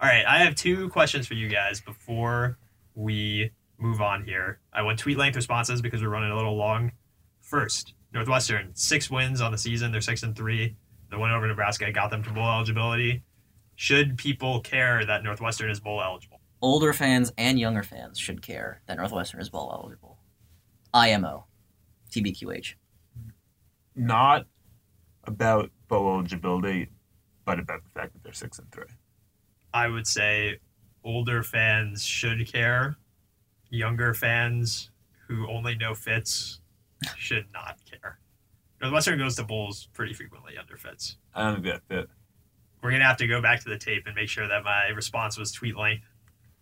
All 0.00 0.08
right, 0.08 0.24
I 0.26 0.38
have 0.38 0.54
two 0.56 0.88
questions 0.90 1.26
for 1.26 1.34
you 1.34 1.48
guys 1.48 1.80
before 1.80 2.58
we 2.94 3.52
move 3.78 4.00
on 4.00 4.24
here. 4.24 4.60
I 4.72 4.82
want 4.82 4.98
tweet 4.98 5.16
length 5.16 5.36
responses 5.36 5.80
because 5.80 6.02
we're 6.02 6.08
running 6.08 6.30
a 6.30 6.36
little 6.36 6.56
long. 6.56 6.92
First, 7.40 7.94
Northwestern 8.12 8.74
six 8.74 9.10
wins 9.10 9.40
on 9.40 9.52
the 9.52 9.58
season. 9.58 9.92
They're 9.92 10.00
six 10.00 10.22
and 10.22 10.36
three. 10.36 10.76
The 11.10 11.18
win 11.18 11.30
over 11.30 11.46
Nebraska 11.46 11.90
got 11.90 12.10
them 12.10 12.22
to 12.24 12.30
bowl 12.30 12.48
eligibility. 12.48 13.22
Should 13.76 14.18
people 14.18 14.60
care 14.60 15.04
that 15.06 15.22
Northwestern 15.22 15.70
is 15.70 15.80
bowl 15.80 16.02
eligible? 16.02 16.40
Older 16.60 16.92
fans 16.92 17.32
and 17.38 17.58
younger 17.58 17.82
fans 17.82 18.18
should 18.18 18.42
care 18.42 18.82
that 18.86 18.96
Northwestern 18.96 19.40
is 19.40 19.48
bowl 19.48 19.70
eligible. 19.72 20.18
IMO. 20.92 21.46
TBQH. 22.10 22.74
Not 23.94 24.46
about 25.24 25.70
bowl 25.86 26.14
eligibility, 26.14 26.88
but 27.44 27.58
about 27.58 27.84
the 27.84 27.90
fact 27.90 28.12
that 28.14 28.22
they're 28.24 28.32
six 28.32 28.58
and 28.58 28.70
three. 28.72 28.84
I 29.72 29.88
would 29.88 30.06
say 30.06 30.58
older 31.04 31.42
fans 31.42 32.04
should 32.04 32.50
care. 32.50 32.96
Younger 33.70 34.14
fans 34.14 34.90
who 35.26 35.48
only 35.48 35.74
know 35.74 35.94
Fitz 35.94 36.60
should 37.16 37.46
not 37.52 37.78
care. 37.90 38.18
Western 38.90 39.18
goes 39.18 39.36
to 39.36 39.44
bowls 39.44 39.88
pretty 39.92 40.12
frequently 40.12 40.56
under 40.56 40.76
Fitz. 40.76 41.16
I 41.34 41.44
don't 41.44 41.62
think 41.62 41.66
that 41.66 41.82
fit. 41.88 42.08
We're 42.82 42.92
gonna 42.92 43.04
have 43.04 43.16
to 43.18 43.26
go 43.26 43.42
back 43.42 43.62
to 43.64 43.68
the 43.68 43.78
tape 43.78 44.04
and 44.06 44.14
make 44.14 44.28
sure 44.28 44.46
that 44.46 44.62
my 44.62 44.88
response 44.88 45.36
was 45.36 45.50
tweet 45.50 45.76
length. 45.76 46.04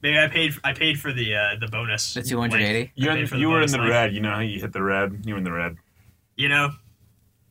Maybe 0.03 0.19
I 0.19 0.29
paid 0.29 0.55
I 0.65 0.73
paid 0.73 0.99
for 0.99 1.13
the 1.13 1.35
uh, 1.35 1.57
the 1.61 1.69
bonus. 1.69 2.15
The 2.15 2.23
280? 2.23 2.93
You're 2.95 3.13
paid 3.13 3.21
in, 3.21 3.27
for 3.27 3.37
you 3.37 3.49
were 3.51 3.61
in 3.61 3.71
the 3.71 3.79
length. 3.79 3.91
red. 3.91 4.15
You 4.15 4.21
know 4.21 4.31
how 4.31 4.41
you 4.41 4.61
hit 4.61 4.73
the 4.73 4.83
red. 4.83 5.25
You 5.25 5.35
were 5.35 5.39
in 5.39 5.45
the 5.45 5.53
red. 5.53 5.77
You 6.37 6.49
know, 6.49 6.71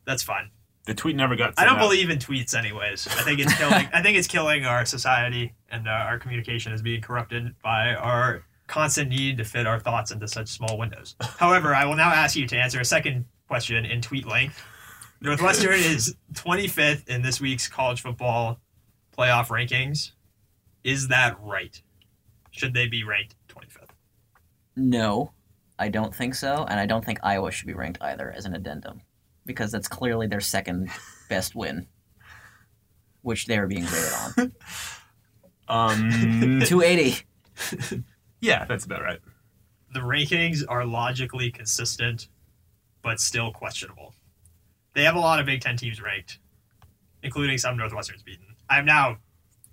that's 0.04 0.22
fine. 0.22 0.50
The 0.86 0.94
tweet 0.94 1.16
never 1.16 1.34
got. 1.34 1.54
I 1.56 1.64
don't 1.64 1.76
out. 1.76 1.80
believe 1.80 2.10
in 2.10 2.18
tweets, 2.18 2.56
anyways. 2.56 3.08
I 3.08 3.22
think 3.22 3.40
it's 3.40 3.54
killing. 3.56 3.88
I 3.92 4.02
think 4.02 4.16
it's 4.16 4.28
killing 4.28 4.64
our 4.64 4.84
society, 4.84 5.52
and 5.68 5.88
uh, 5.88 5.90
our 5.90 6.18
communication 6.18 6.72
is 6.72 6.82
being 6.82 7.00
corrupted 7.00 7.54
by 7.62 7.94
our 7.94 8.44
constant 8.66 9.10
need 9.10 9.38
to 9.38 9.44
fit 9.44 9.66
our 9.66 9.78
thoughts 9.78 10.10
into 10.10 10.26
such 10.28 10.48
small 10.48 10.78
windows. 10.78 11.14
However, 11.20 11.74
I 11.74 11.84
will 11.84 11.96
now 11.96 12.10
ask 12.10 12.36
you 12.36 12.46
to 12.48 12.56
answer 12.56 12.80
a 12.80 12.84
second 12.84 13.24
question 13.48 13.84
in 13.84 14.00
tweet 14.00 14.26
length. 14.26 14.62
Northwestern 15.20 15.74
is 15.74 16.14
25th 16.34 17.08
in 17.08 17.22
this 17.22 17.40
week's 17.40 17.68
college 17.68 18.02
football 18.02 18.60
playoff 19.16 19.48
rankings. 19.48 20.12
Is 20.84 21.08
that 21.08 21.36
right? 21.40 21.80
Should 22.50 22.74
they 22.74 22.86
be 22.86 23.04
ranked 23.04 23.34
25th? 23.48 23.90
No, 24.76 25.32
I 25.78 25.88
don't 25.88 26.14
think 26.14 26.34
so, 26.34 26.66
and 26.68 26.78
I 26.78 26.86
don't 26.86 27.04
think 27.04 27.18
Iowa 27.22 27.50
should 27.50 27.66
be 27.66 27.74
ranked 27.74 27.98
either 28.02 28.30
as 28.30 28.44
an 28.44 28.54
addendum, 28.54 29.00
because 29.46 29.72
that's 29.72 29.88
clearly 29.88 30.26
their 30.26 30.40
second 30.40 30.90
best 31.28 31.54
win, 31.54 31.86
which 33.22 33.46
they're 33.46 33.66
being 33.66 33.84
graded 33.84 34.12
on. 34.36 34.52
Um, 35.68 36.10
280. 36.64 37.24
yeah, 38.46 38.60
Yeah, 38.60 38.64
that's 38.64 38.84
about 38.84 39.02
right. 39.02 39.20
the 39.92 40.00
rankings 40.00 40.62
are 40.68 40.84
logically 40.84 41.50
consistent, 41.50 42.28
but 43.02 43.20
still 43.20 43.52
questionable. 43.52 44.14
They 44.94 45.04
have 45.04 45.14
a 45.16 45.20
lot 45.20 45.40
of 45.40 45.46
Big 45.46 45.60
Ten 45.60 45.76
teams 45.76 46.00
ranked, 46.02 46.38
including 47.22 47.58
some 47.58 47.76
Northwestern's 47.76 48.22
beaten. 48.22 48.46
I'm 48.68 48.84
now 48.86 49.18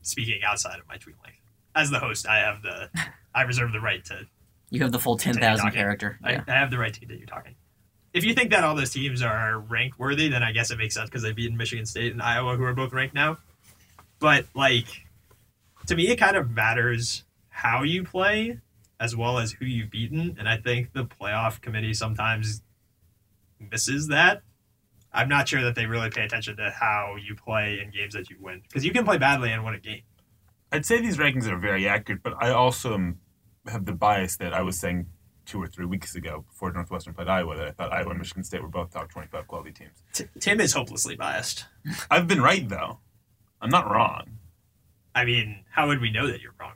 speaking 0.01 0.41
outside 0.43 0.79
of 0.79 0.87
my 0.87 0.97
tweet 0.97 1.15
length. 1.23 1.39
As 1.75 1.89
the 1.89 1.99
host, 1.99 2.27
I 2.27 2.37
have 2.39 2.61
the 2.61 2.89
I 3.35 3.43
reserve 3.43 3.71
the 3.71 3.79
right 3.79 4.03
to 4.05 4.25
You 4.69 4.81
have 4.81 4.91
the 4.91 4.99
full 4.99 5.17
ten 5.17 5.33
thousand 5.35 5.71
character. 5.71 6.19
I, 6.23 6.41
I 6.47 6.51
have 6.51 6.69
the 6.71 6.77
right 6.77 6.93
to 6.93 6.99
continue 6.99 7.25
talking. 7.25 7.55
If 8.13 8.23
you 8.23 8.35
think 8.35 8.51
that 8.51 8.63
all 8.63 8.75
those 8.75 8.91
teams 8.91 9.23
are 9.23 9.57
ranked 9.59 9.97
worthy, 9.97 10.27
then 10.27 10.43
I 10.43 10.51
guess 10.51 10.69
it 10.69 10.77
makes 10.77 10.93
sense 10.93 11.09
because 11.09 11.23
they've 11.23 11.35
beaten 11.35 11.57
Michigan 11.57 11.85
State 11.87 12.11
and 12.11 12.21
Iowa, 12.21 12.55
who 12.57 12.63
are 12.63 12.73
both 12.73 12.93
ranked 12.93 13.15
now. 13.15 13.37
But 14.19 14.45
like, 14.53 14.85
to 15.87 15.95
me, 15.95 16.07
it 16.09 16.17
kind 16.17 16.37
of 16.37 16.51
matters 16.51 17.23
how 17.53 17.83
you 17.83 18.03
play 18.03 18.59
as 18.99 19.15
well 19.15 19.37
as 19.37 19.51
who 19.53 19.65
you've 19.65 19.91
beaten, 19.91 20.35
and 20.39 20.49
I 20.49 20.57
think 20.57 20.93
the 20.93 21.05
playoff 21.05 21.61
committee 21.61 21.93
sometimes 21.93 22.61
misses 23.59 24.07
that. 24.07 24.41
I'm 25.11 25.29
not 25.29 25.47
sure 25.47 25.61
that 25.61 25.75
they 25.75 25.85
really 25.85 26.09
pay 26.09 26.23
attention 26.23 26.57
to 26.57 26.71
how 26.71 27.15
you 27.21 27.35
play 27.35 27.79
in 27.79 27.91
games 27.91 28.15
that 28.15 28.29
you 28.29 28.37
win 28.39 28.61
because 28.63 28.83
you 28.83 28.91
can 28.91 29.05
play 29.05 29.17
badly 29.17 29.51
and 29.51 29.63
win 29.63 29.75
a 29.75 29.79
game. 29.79 30.01
I'd 30.71 30.85
say 30.85 30.99
these 30.99 31.17
rankings 31.17 31.47
are 31.47 31.57
very 31.57 31.87
accurate, 31.87 32.23
but 32.23 32.33
I 32.39 32.49
also 32.49 32.95
am, 32.95 33.19
have 33.67 33.85
the 33.85 33.93
bias 33.93 34.37
that 34.37 34.53
I 34.53 34.63
was 34.63 34.79
saying 34.79 35.05
two 35.45 35.61
or 35.61 35.67
three 35.67 35.85
weeks 35.85 36.15
ago 36.15 36.45
before 36.49 36.71
Northwestern 36.71 37.13
played 37.13 37.27
Iowa 37.27 37.55
that 37.57 37.67
I 37.67 37.71
thought 37.71 37.93
Iowa 37.93 38.11
and 38.11 38.19
Michigan 38.19 38.43
State 38.43 38.63
were 38.63 38.69
both 38.69 38.91
top 38.91 39.11
25 39.11 39.45
quality 39.47 39.71
teams. 39.71 40.01
T- 40.13 40.25
Tim 40.39 40.59
is 40.59 40.73
hopelessly 40.73 41.15
biased. 41.15 41.65
I've 42.09 42.27
been 42.27 42.41
right, 42.41 42.67
though. 42.67 42.99
I'm 43.61 43.69
not 43.69 43.91
wrong. 43.91 44.39
I 45.13 45.25
mean, 45.25 45.63
how 45.69 45.87
would 45.87 46.01
we 46.01 46.11
know 46.11 46.25
that 46.27 46.41
you're 46.41 46.55
wrong? 46.59 46.73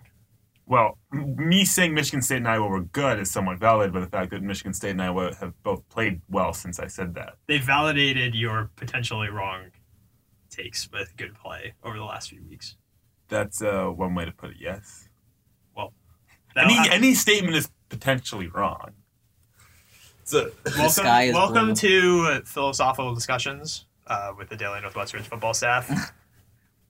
Well, 0.69 0.97
me 1.11 1.63
saying 1.63 1.93
Michigan 1.93 2.21
State 2.21 2.37
and 2.37 2.47
Iowa 2.47 2.67
were 2.67 2.81
good 2.81 3.19
is 3.19 3.31
somewhat 3.31 3.57
valid 3.57 3.93
by 3.93 4.01
the 4.01 4.07
fact 4.07 4.31
that 4.31 4.43
Michigan 4.43 4.73
State 4.73 4.91
and 4.91 5.01
Iowa 5.01 5.33
have 5.39 5.53
both 5.63 5.87
played 5.87 6.21
well 6.29 6.51
since 6.53 6.77
I 6.79 6.87
said 6.87 7.15
that. 7.15 7.35
they 7.47 7.57
validated 7.57 8.35
your 8.35 8.69
potentially 8.75 9.29
wrong 9.29 9.71
takes 10.49 10.89
with 10.91 11.15
good 11.15 11.35
play 11.35 11.73
over 11.83 11.97
the 11.97 12.03
last 12.03 12.29
few 12.29 12.43
weeks. 12.49 12.75
That's 13.29 13.61
uh, 13.61 13.85
one 13.85 14.13
way 14.13 14.25
to 14.25 14.31
put 14.31 14.51
it, 14.51 14.57
yes. 14.59 15.07
That'll 16.55 16.71
Any, 16.71 16.73
hap- 16.79 16.91
any 16.91 17.13
statement 17.13 17.55
is 17.55 17.69
potentially 17.87 18.47
wrong. 18.47 18.93
So, 20.23 20.49
welcome, 20.77 21.05
is 21.05 21.33
welcome 21.33 21.65
blue. 21.67 21.75
to 21.75 22.27
uh, 22.31 22.41
philosophical 22.45 23.13
discussions 23.13 23.85
uh, 24.07 24.31
with 24.35 24.49
the 24.49 24.55
Daily 24.57 24.81
Northwestern 24.81 25.21
football 25.23 25.53
staff. 25.53 26.13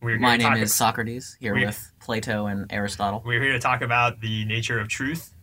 We're 0.02 0.20
My 0.20 0.38
name 0.38 0.48
talk- 0.50 0.58
is 0.60 0.74
Socrates, 0.74 1.36
here 1.40 1.56
we- 1.56 1.66
with 1.66 1.92
Plato 2.00 2.46
and 2.46 2.72
Aristotle. 2.72 3.24
We're 3.26 3.42
here 3.42 3.54
to 3.54 3.60
talk 3.60 3.82
about 3.82 4.22
the 4.22 4.46
nature 4.46 4.80
of 4.80 4.88
truth 4.88 5.34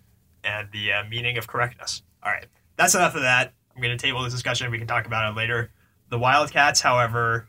and 0.44 0.68
the 0.73 0.92
uh, 0.92 1.04
meaning 1.08 1.37
of 1.38 1.46
correctness. 1.46 2.02
All 2.23 2.30
right, 2.30 2.46
that's 2.76 2.94
enough 2.94 3.14
of 3.16 3.23
that. 3.23 3.52
I'm 3.75 3.82
going 3.82 3.96
to 3.96 4.00
table 4.00 4.23
this 4.23 4.32
discussion. 4.32 4.70
We 4.70 4.78
can 4.78 4.87
talk 4.87 5.06
about 5.06 5.32
it 5.32 5.37
later. 5.37 5.73
The 6.11 6.18
Wildcats, 6.18 6.80
however, 6.80 7.49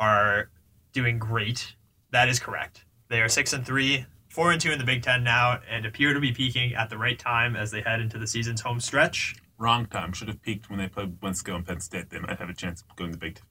are 0.00 0.50
doing 0.92 1.18
great. 1.18 1.74
That 2.10 2.28
is 2.28 2.40
correct. 2.40 2.84
They 3.08 3.20
are 3.20 3.28
six 3.28 3.52
and 3.52 3.64
three, 3.64 4.04
four 4.28 4.50
and 4.50 4.60
two 4.60 4.72
in 4.72 4.78
the 4.78 4.84
Big 4.84 5.02
Ten 5.02 5.22
now, 5.22 5.60
and 5.70 5.86
appear 5.86 6.12
to 6.14 6.20
be 6.20 6.32
peaking 6.32 6.74
at 6.74 6.90
the 6.90 6.98
right 6.98 7.18
time 7.18 7.54
as 7.54 7.70
they 7.70 7.82
head 7.82 8.00
into 8.00 8.18
the 8.18 8.26
season's 8.26 8.60
home 8.62 8.80
stretch. 8.80 9.36
wrong 9.58 9.84
time. 9.84 10.10
Should 10.12 10.28
have 10.28 10.40
peaked 10.40 10.70
when 10.70 10.78
they 10.78 10.88
played 10.88 11.20
Wisco 11.20 11.54
and 11.54 11.66
Penn 11.66 11.80
State. 11.80 12.08
They 12.08 12.18
might 12.18 12.38
have 12.38 12.48
a 12.48 12.54
chance 12.54 12.80
of 12.82 12.96
going 12.96 13.10
to 13.12 13.16
the 13.18 13.20
Big 13.20 13.34
Ten 13.36 13.44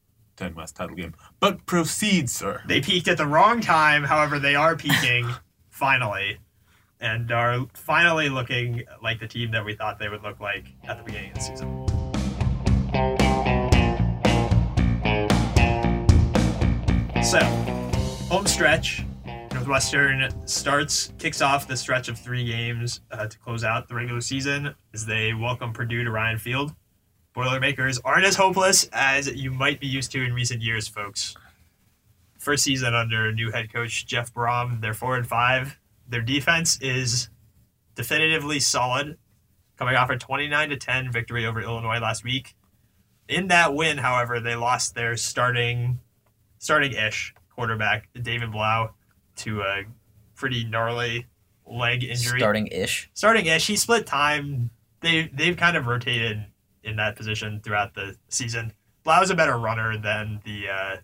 West 0.56 0.76
title 0.76 0.96
game. 0.96 1.14
But 1.40 1.66
proceed, 1.66 2.30
sir. 2.30 2.62
They 2.68 2.82
peaked 2.82 3.08
at 3.08 3.18
the 3.18 3.28
wrong 3.28 3.62
time. 3.62 4.04
However, 4.04 4.40
they 4.40 4.56
are 4.56 4.76
peaking 4.76 5.30
finally, 5.70 6.40
and 7.00 7.32
are 7.32 7.66
finally 7.74 8.30
looking 8.30 8.84
like 9.02 9.20
the 9.20 9.28
team 9.28 9.52
that 9.52 9.64
we 9.66 9.76
thought 9.76 10.00
they 10.00 10.10
would 10.10 10.24
look 10.24 10.40
like 10.40 10.66
at 10.88 10.98
the 10.98 11.04
beginning 11.04 11.32
of 11.32 11.36
the 11.36 11.42
season. 11.42 11.86
So, 17.24 17.40
home 18.34 18.48
stretch. 18.48 19.04
Northwestern 19.54 20.32
starts, 20.48 21.14
kicks 21.20 21.42
off 21.42 21.68
the 21.68 21.76
stretch 21.76 22.08
of 22.08 22.18
three 22.18 22.46
games 22.46 23.02
uh, 23.12 23.28
to 23.28 23.38
close 23.40 23.64
out 23.64 23.88
the 23.88 23.96
regular 23.96 24.22
season 24.22 24.74
as 24.94 25.06
they 25.06 25.34
welcome 25.34 25.74
Purdue 25.74 26.04
to 26.04 26.12
Ryan 26.12 26.38
Field. 26.40 26.74
Boilermakers 27.40 28.02
aren't 28.04 28.26
as 28.26 28.36
hopeless 28.36 28.90
as 28.92 29.34
you 29.34 29.50
might 29.50 29.80
be 29.80 29.88
used 29.88 30.12
to 30.12 30.22
in 30.22 30.34
recent 30.34 30.62
years, 30.62 30.90
folks. 30.90 31.38
First 32.38 32.66
season 32.66 32.94
under 32.94 33.32
new 33.32 33.50
head 33.50 33.72
coach 33.72 34.06
Jeff 34.06 34.34
Brohm, 34.34 34.82
they're 34.82 34.94
four 34.94 35.16
and 35.16 35.26
five. 35.26 35.78
Their 36.06 36.22
defense 36.22 36.78
is 36.82 37.30
definitively 37.96 38.60
solid, 38.60 39.18
coming 39.78 39.96
off 39.96 40.10
a 40.10 40.18
29 40.18 40.70
to 40.72 40.76
10 40.76 41.14
victory 41.14 41.46
over 41.46 41.62
Illinois 41.62 42.00
last 42.00 42.26
week. 42.26 42.56
In 43.30 43.48
that 43.48 43.74
win, 43.74 44.00
however, 44.00 44.42
they 44.42 44.56
lost 44.56 44.94
their 44.94 45.16
starting 45.16 46.02
starting 46.58 46.92
ish 46.92 47.34
quarterback, 47.56 48.10
David 48.22 48.52
Blough, 48.52 48.96
to 49.38 49.62
a 49.62 49.86
pretty 50.36 50.66
gnarly 50.66 51.26
leg 51.66 52.04
injury. 52.04 52.42
Starting 52.42 52.68
ish. 52.68 53.10
Starting 53.14 53.46
ish, 53.46 53.68
he 53.68 53.78
split 53.78 54.06
time. 54.06 54.72
They 55.00 55.32
they've 55.34 55.56
kind 55.56 55.78
of 55.78 55.88
rotated 55.88 56.44
in 56.90 56.98
that 56.98 57.16
position 57.16 57.62
throughout 57.64 57.94
the 57.94 58.16
season. 58.30 58.74
Blough's 59.04 59.30
a 59.30 59.36
better 59.36 59.58
runner 59.58 59.98
than 59.98 60.42
the 60.44 60.70
uh, 60.70 60.96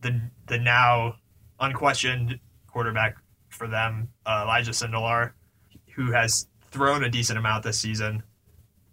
the 0.00 0.20
the 0.46 0.58
now 0.58 1.16
unquestioned 1.60 2.38
quarterback 2.66 3.16
for 3.48 3.68
them, 3.68 4.08
uh, 4.26 4.42
Elijah 4.44 4.72
Sindelar, 4.72 5.32
who 5.94 6.12
has 6.12 6.48
thrown 6.70 7.04
a 7.04 7.08
decent 7.08 7.38
amount 7.38 7.62
this 7.62 7.78
season, 7.78 8.22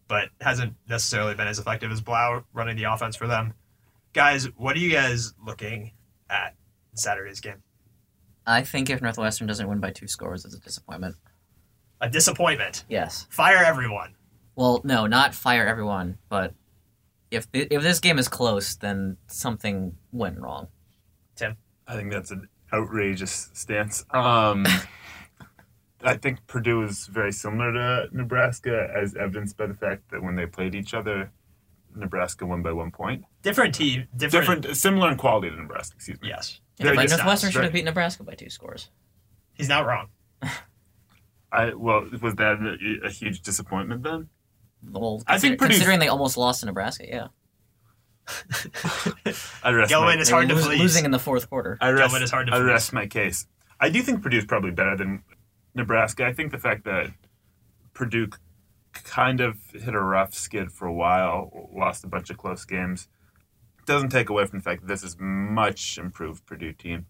but 0.08 0.30
hasn't 0.40 0.76
necessarily 0.88 1.34
been 1.34 1.48
as 1.48 1.60
effective 1.60 1.92
as 1.92 2.02
Blau 2.02 2.44
running 2.54 2.78
the 2.78 2.84
offense 2.84 3.16
for 3.16 3.28
them. 3.28 3.54
Guys, 4.14 4.46
what 4.56 4.76
are 4.76 4.80
you 4.80 4.92
guys 4.92 5.34
looking 5.44 5.92
at 6.30 6.56
in 6.92 6.98
Saturday's 6.98 7.40
game? 7.40 7.64
I 8.46 8.64
think 8.64 8.90
if 8.90 9.02
Northwestern 9.02 9.48
doesn't 9.48 9.68
win 9.68 9.80
by 9.80 9.92
two 9.92 10.08
scores, 10.08 10.46
it's 10.46 10.56
a 10.56 10.60
disappointment. 10.60 11.16
A 12.02 12.10
disappointment. 12.10 12.84
Yes. 12.90 13.28
Fire 13.30 13.64
everyone. 13.64 14.16
Well, 14.56 14.82
no, 14.84 15.08
not 15.08 15.34
fire 15.34 15.66
everyone, 15.66 16.18
but 16.30 16.54
if 17.32 17.48
if 17.54 17.82
this 17.82 18.00
game 18.00 18.20
is 18.20 18.28
close, 18.28 18.76
then 18.76 19.18
something 19.28 19.96
went 20.12 20.40
wrong. 20.40 20.68
Tim, 21.36 21.58
I 21.88 21.96
think 21.96 22.12
that's 22.12 22.32
an 22.32 22.50
outrageous 22.74 23.50
stance. 23.54 24.06
Um, 24.12 24.66
I 26.04 26.16
think 26.16 26.46
Purdue 26.48 26.84
is 26.84 27.08
very 27.08 27.32
similar 27.32 27.72
to 27.74 28.10
Nebraska, 28.12 28.88
as 28.96 29.16
evidenced 29.16 29.58
by 29.58 29.68
the 29.68 29.74
fact 29.74 30.10
that 30.12 30.22
when 30.22 30.36
they 30.36 30.46
played 30.46 30.76
each 30.76 30.94
other, 30.94 31.32
Nebraska 31.96 32.46
won 32.46 32.62
by 32.62 32.72
one 32.72 32.92
point. 32.92 33.24
Different 33.44 33.76
team. 33.76 34.08
Different. 34.16 34.62
Different, 34.62 34.78
similar 34.78 35.12
in 35.12 35.18
quality 35.18 35.50
to 35.50 35.56
Nebraska. 35.56 35.96
Excuse 35.96 36.22
me. 36.22 36.30
Yes. 36.30 36.60
Yeah, 36.78 36.96
but 36.96 37.10
Northwestern 37.10 37.52
should 37.52 37.64
have 37.64 37.74
beat 37.74 37.86
Nebraska 37.86 38.24
by 38.24 38.34
two 38.34 38.50
scores. 38.50 38.90
He's 39.54 39.70
not 39.70 39.86
wrong. 39.86 40.08
I 41.52 41.74
well, 41.74 42.08
was 42.22 42.36
that 42.36 42.58
a, 42.60 43.08
a 43.08 43.10
huge 43.10 43.42
disappointment 43.42 44.04
then? 44.04 44.30
Well, 44.90 45.22
I 45.28 45.38
think 45.38 45.42
consider- 45.42 45.58
Purdue's- 45.58 45.78
considering 45.78 46.00
they 46.00 46.08
almost 46.08 46.38
lost 46.38 46.62
to 46.62 46.66
Nebraska, 46.66 47.06
yeah, 47.08 47.28
I 49.64 49.72
rest 49.72 49.92
Gelman 49.92 50.16
my, 50.16 50.18
is 50.18 50.30
hard 50.30 50.50
to 50.50 50.56
lose- 50.56 50.66
please. 50.66 50.80
losing 50.80 51.06
in 51.06 51.12
the 51.12 51.20
fourth 51.20 51.50
quarter. 51.50 51.78
I 51.82 51.90
rest, 51.92 52.14
Gelman 52.14 52.22
is 52.22 52.32
hard 52.32 52.48
to 52.48 52.54
I 52.54 52.58
please. 52.60 52.66
rest 52.66 52.94
my 52.94 53.08
case. 53.08 53.48
I 53.80 53.90
do 53.90 54.02
think 54.02 54.22
Purdue's 54.22 54.46
probably 54.46 54.72
better 54.72 54.96
than 54.96 55.24
Nebraska. 55.76 56.26
I 56.26 56.34
think 56.34 56.52
the 56.52 56.60
fact 56.60 56.84
that 56.86 57.12
Purdue 57.94 58.30
kind 58.94 59.42
of 59.42 59.58
hit 59.72 59.94
a 59.94 60.00
rough 60.00 60.34
skid 60.34 60.72
for 60.72 60.86
a 60.88 60.94
while, 60.94 61.70
lost 61.74 62.04
a 62.04 62.08
bunch 62.08 62.30
of 62.30 62.38
close 62.38 62.66
games, 62.66 63.08
doesn't 63.86 64.10
take 64.10 64.30
away 64.30 64.46
from 64.46 64.60
the 64.60 64.64
fact 64.64 64.82
that 64.82 64.88
this 64.88 65.04
is 65.04 65.18
much 65.20 65.98
improved 65.98 66.46
Purdue 66.46 66.74
team. 66.74 67.06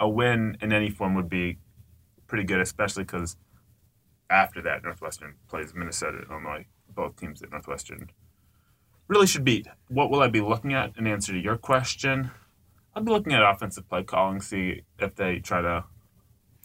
A 0.00 0.08
win 0.08 0.56
in 0.60 0.72
any 0.72 0.90
form 0.90 1.14
would 1.14 1.28
be 1.28 1.58
pretty 2.26 2.44
good, 2.44 2.60
especially 2.60 3.04
because 3.04 3.36
after 4.28 4.60
that, 4.62 4.82
Northwestern 4.82 5.34
plays 5.48 5.72
Minnesota 5.74 6.18
and 6.18 6.30
Illinois, 6.30 6.66
both 6.94 7.16
teams 7.16 7.40
that 7.40 7.50
Northwestern 7.50 8.10
really 9.08 9.26
should 9.26 9.44
beat. 9.44 9.66
What 9.88 10.10
will 10.10 10.20
I 10.20 10.28
be 10.28 10.40
looking 10.40 10.72
at 10.72 10.96
in 10.96 11.06
answer 11.06 11.32
to 11.32 11.38
your 11.38 11.56
question? 11.56 12.30
I'll 12.94 13.02
be 13.02 13.10
looking 13.10 13.32
at 13.32 13.42
offensive 13.42 13.88
play 13.88 14.02
calling, 14.04 14.40
see 14.40 14.82
if 14.98 15.14
they 15.16 15.38
try 15.40 15.60
to 15.60 15.84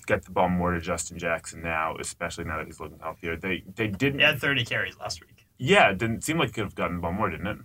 get 0.05 0.23
the 0.25 0.31
ball 0.31 0.49
more 0.49 0.71
to 0.71 0.79
Justin 0.79 1.17
Jackson 1.17 1.61
now, 1.61 1.95
especially 1.99 2.43
now 2.45 2.57
that 2.57 2.65
he's 2.67 2.79
looking 2.79 2.99
healthier. 2.99 3.35
They 3.35 3.63
they 3.75 3.87
didn't. 3.87 4.19
He 4.19 4.25
had 4.25 4.39
30 4.39 4.65
carries 4.65 4.97
last 4.97 5.21
week. 5.21 5.47
yeah, 5.57 5.89
it 5.89 5.97
didn't 5.97 6.23
seem 6.23 6.37
like 6.37 6.49
he 6.49 6.53
could 6.53 6.63
have 6.63 6.75
gotten 6.75 6.97
the 6.97 7.01
ball 7.01 7.13
more, 7.13 7.29
didn't 7.29 7.47
it? 7.47 7.57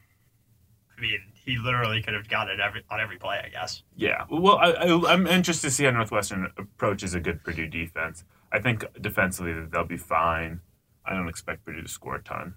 I 0.97 1.00
mean, 1.00 1.18
he 1.35 1.59
literally 1.59 2.00
could 2.02 2.14
have 2.14 2.28
got 2.28 2.49
it 2.49 2.61
every 2.61 2.83
on 2.90 3.00
every 3.00 3.18
play, 3.18 3.40
I 3.44 3.49
guess. 3.49 3.83
Yeah. 3.97 4.25
Well, 4.30 4.56
I, 4.59 4.71
I, 4.71 5.12
I'm 5.12 5.26
interested 5.26 5.68
to 5.68 5.71
see 5.73 5.85
how 5.85 5.90
Northwestern 5.90 6.50
approaches 6.56 7.14
a 7.14 7.21
good 7.21 7.42
Purdue 7.44 7.66
defense. 7.66 8.25
I 8.52 8.61
think 8.61 8.85
defensively 9.00 9.54
they'll 9.71 9.85
be 9.85 9.97
fine. 9.97 10.61
I 11.04 11.14
don't 11.14 11.28
expect 11.28 11.64
Purdue 11.64 11.82
to 11.82 11.88
score 11.88 12.16
a 12.16 12.23
ton. 12.23 12.54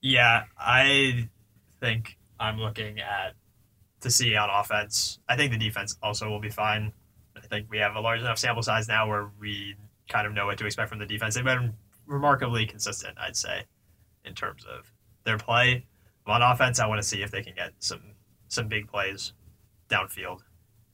Yeah, 0.00 0.44
I 0.58 1.28
think 1.80 2.18
I'm 2.38 2.58
looking 2.58 2.98
at 3.00 3.34
to 4.00 4.10
see 4.10 4.34
on 4.36 4.48
offense. 4.50 5.18
I 5.28 5.36
think 5.36 5.52
the 5.52 5.58
defense 5.58 5.96
also 6.02 6.28
will 6.28 6.40
be 6.40 6.50
fine. 6.50 6.92
I 7.36 7.40
think 7.40 7.66
we 7.70 7.78
have 7.78 7.96
a 7.96 8.00
large 8.00 8.20
enough 8.20 8.38
sample 8.38 8.62
size 8.62 8.88
now 8.88 9.08
where 9.08 9.30
we 9.38 9.76
kind 10.08 10.26
of 10.26 10.32
know 10.32 10.46
what 10.46 10.58
to 10.58 10.66
expect 10.66 10.88
from 10.88 10.98
the 10.98 11.06
defense. 11.06 11.34
They've 11.34 11.44
been 11.44 11.74
remarkably 12.06 12.66
consistent, 12.66 13.16
I'd 13.18 13.36
say, 13.36 13.64
in 14.24 14.34
terms 14.34 14.64
of 14.64 14.92
their 15.24 15.38
play. 15.38 15.86
On 16.26 16.42
offense, 16.42 16.80
I 16.80 16.86
want 16.86 17.00
to 17.00 17.06
see 17.06 17.22
if 17.22 17.30
they 17.30 17.42
can 17.42 17.54
get 17.54 17.72
some 17.78 18.00
some 18.48 18.68
big 18.68 18.88
plays 18.88 19.32
downfield 19.88 20.40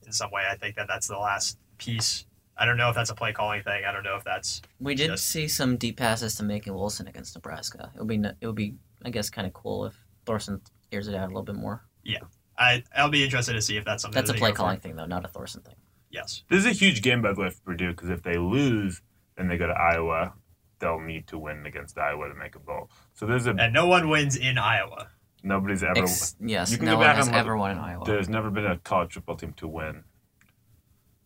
in 0.05 0.11
some 0.11 0.31
way. 0.31 0.43
I 0.49 0.55
think 0.55 0.75
that 0.75 0.87
that's 0.87 1.07
the 1.07 1.17
last 1.17 1.57
piece. 1.77 2.25
I 2.59 2.65
don't 2.65 2.77
know 2.77 2.89
if 2.89 2.95
that's 2.95 3.09
a 3.09 3.15
play 3.15 3.33
calling 3.33 3.61
thing. 3.63 3.83
I 3.87 3.91
don't 3.91 4.03
know 4.03 4.15
if 4.15 4.23
that's 4.23 4.61
We 4.79 4.95
did 4.95 5.09
Yes. 5.11 5.21
see 5.21 5.47
some 5.47 5.77
deep 5.77 5.97
passes 5.97 6.35
to 6.35 6.43
Macan 6.43 6.73
Wilson 6.73 7.07
against 7.07 7.35
Nebraska. 7.35 7.91
It 7.95 7.99
would 7.99 8.07
be 8.07 8.15
it 8.41 8.45
would 8.47 8.55
be 8.55 8.75
I 9.05 9.09
guess 9.11 9.29
kind 9.29 9.45
of 9.47 9.53
cool 9.53 9.85
if 9.85 9.95
Thorson 10.25 10.61
airs 10.91 11.07
it 11.07 11.15
out 11.15 11.25
a 11.25 11.27
little 11.27 11.43
bit 11.43 11.55
more. 11.55 11.83
Yeah, 12.03 12.21
I 12.57 12.83
I'll 12.95 13.09
be 13.09 13.23
interested 13.23 13.53
to 13.53 13.61
see 13.61 13.77
if 13.77 13.85
that's 13.85 14.01
something 14.01 14.15
That's 14.15 14.29
a 14.29 14.33
that 14.33 14.37
they 14.37 14.39
play 14.39 14.49
go 14.51 14.55
for. 14.55 14.57
calling 14.63 14.79
thing 14.79 14.95
though, 14.95 15.05
not 15.05 15.23
a 15.25 15.27
Thorson 15.27 15.61
thing. 15.61 15.75
Yes. 16.09 16.43
This 16.49 16.59
is 16.59 16.65
a 16.65 16.71
huge 16.71 17.01
game, 17.01 17.21
by 17.21 17.33
the 17.33 17.41
way, 17.41 17.49
for 17.49 17.61
Purdue 17.61 17.89
because 17.91 18.09
if 18.09 18.23
they 18.23 18.37
lose, 18.37 19.01
then 19.35 19.47
they 19.49 19.57
go 19.57 19.67
to 19.67 19.73
Iowa. 19.73 20.33
They'll 20.79 20.99
need 20.99 21.27
to 21.27 21.37
win 21.37 21.65
against 21.65 21.97
Iowa 21.97 22.29
to 22.29 22.35
make 22.35 22.55
a 22.55 22.59
bowl. 22.59 22.89
So 23.13 23.25
there's 23.25 23.45
a 23.47 23.51
And 23.51 23.73
no 23.73 23.87
one 23.87 24.09
wins 24.09 24.35
in 24.35 24.57
Iowa. 24.57 25.09
nobody's 25.43 25.83
ever. 25.83 25.99
Ex- 25.99 26.35
yes, 26.39 26.71
You 26.71 26.77
can 26.77 26.85
no 26.85 26.91
go 26.93 26.97
one 26.99 27.07
back 27.07 27.15
has 27.17 27.27
and 27.27 27.35
look- 27.35 27.41
ever 27.41 27.57
won 27.57 27.71
in 27.71 27.77
Iowa. 27.77 28.05
there's 28.05 28.29
never 28.29 28.49
been 28.49 28.65
a 28.65 28.77
college 28.79 29.13
football 29.13 29.35
team 29.35 29.53
to 29.57 29.67
win 29.67 29.97
At 29.97 30.03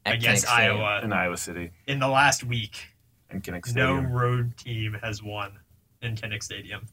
against 0.06 0.46
Kinnick 0.46 0.50
Iowa 0.50 1.02
in 1.04 1.14
Iowa 1.14 1.38
City 1.38 1.72
in 1.88 2.00
the 2.00 2.08
last 2.08 2.44
week. 2.44 2.88
and 3.30 3.44
Kinnick 3.44 3.74
No 3.76 3.96
road 4.02 4.58
team 4.58 4.98
has 5.02 5.22
won 5.24 5.60
in 6.02 6.16
Kinnick 6.16 6.44
Stadium 6.44 6.88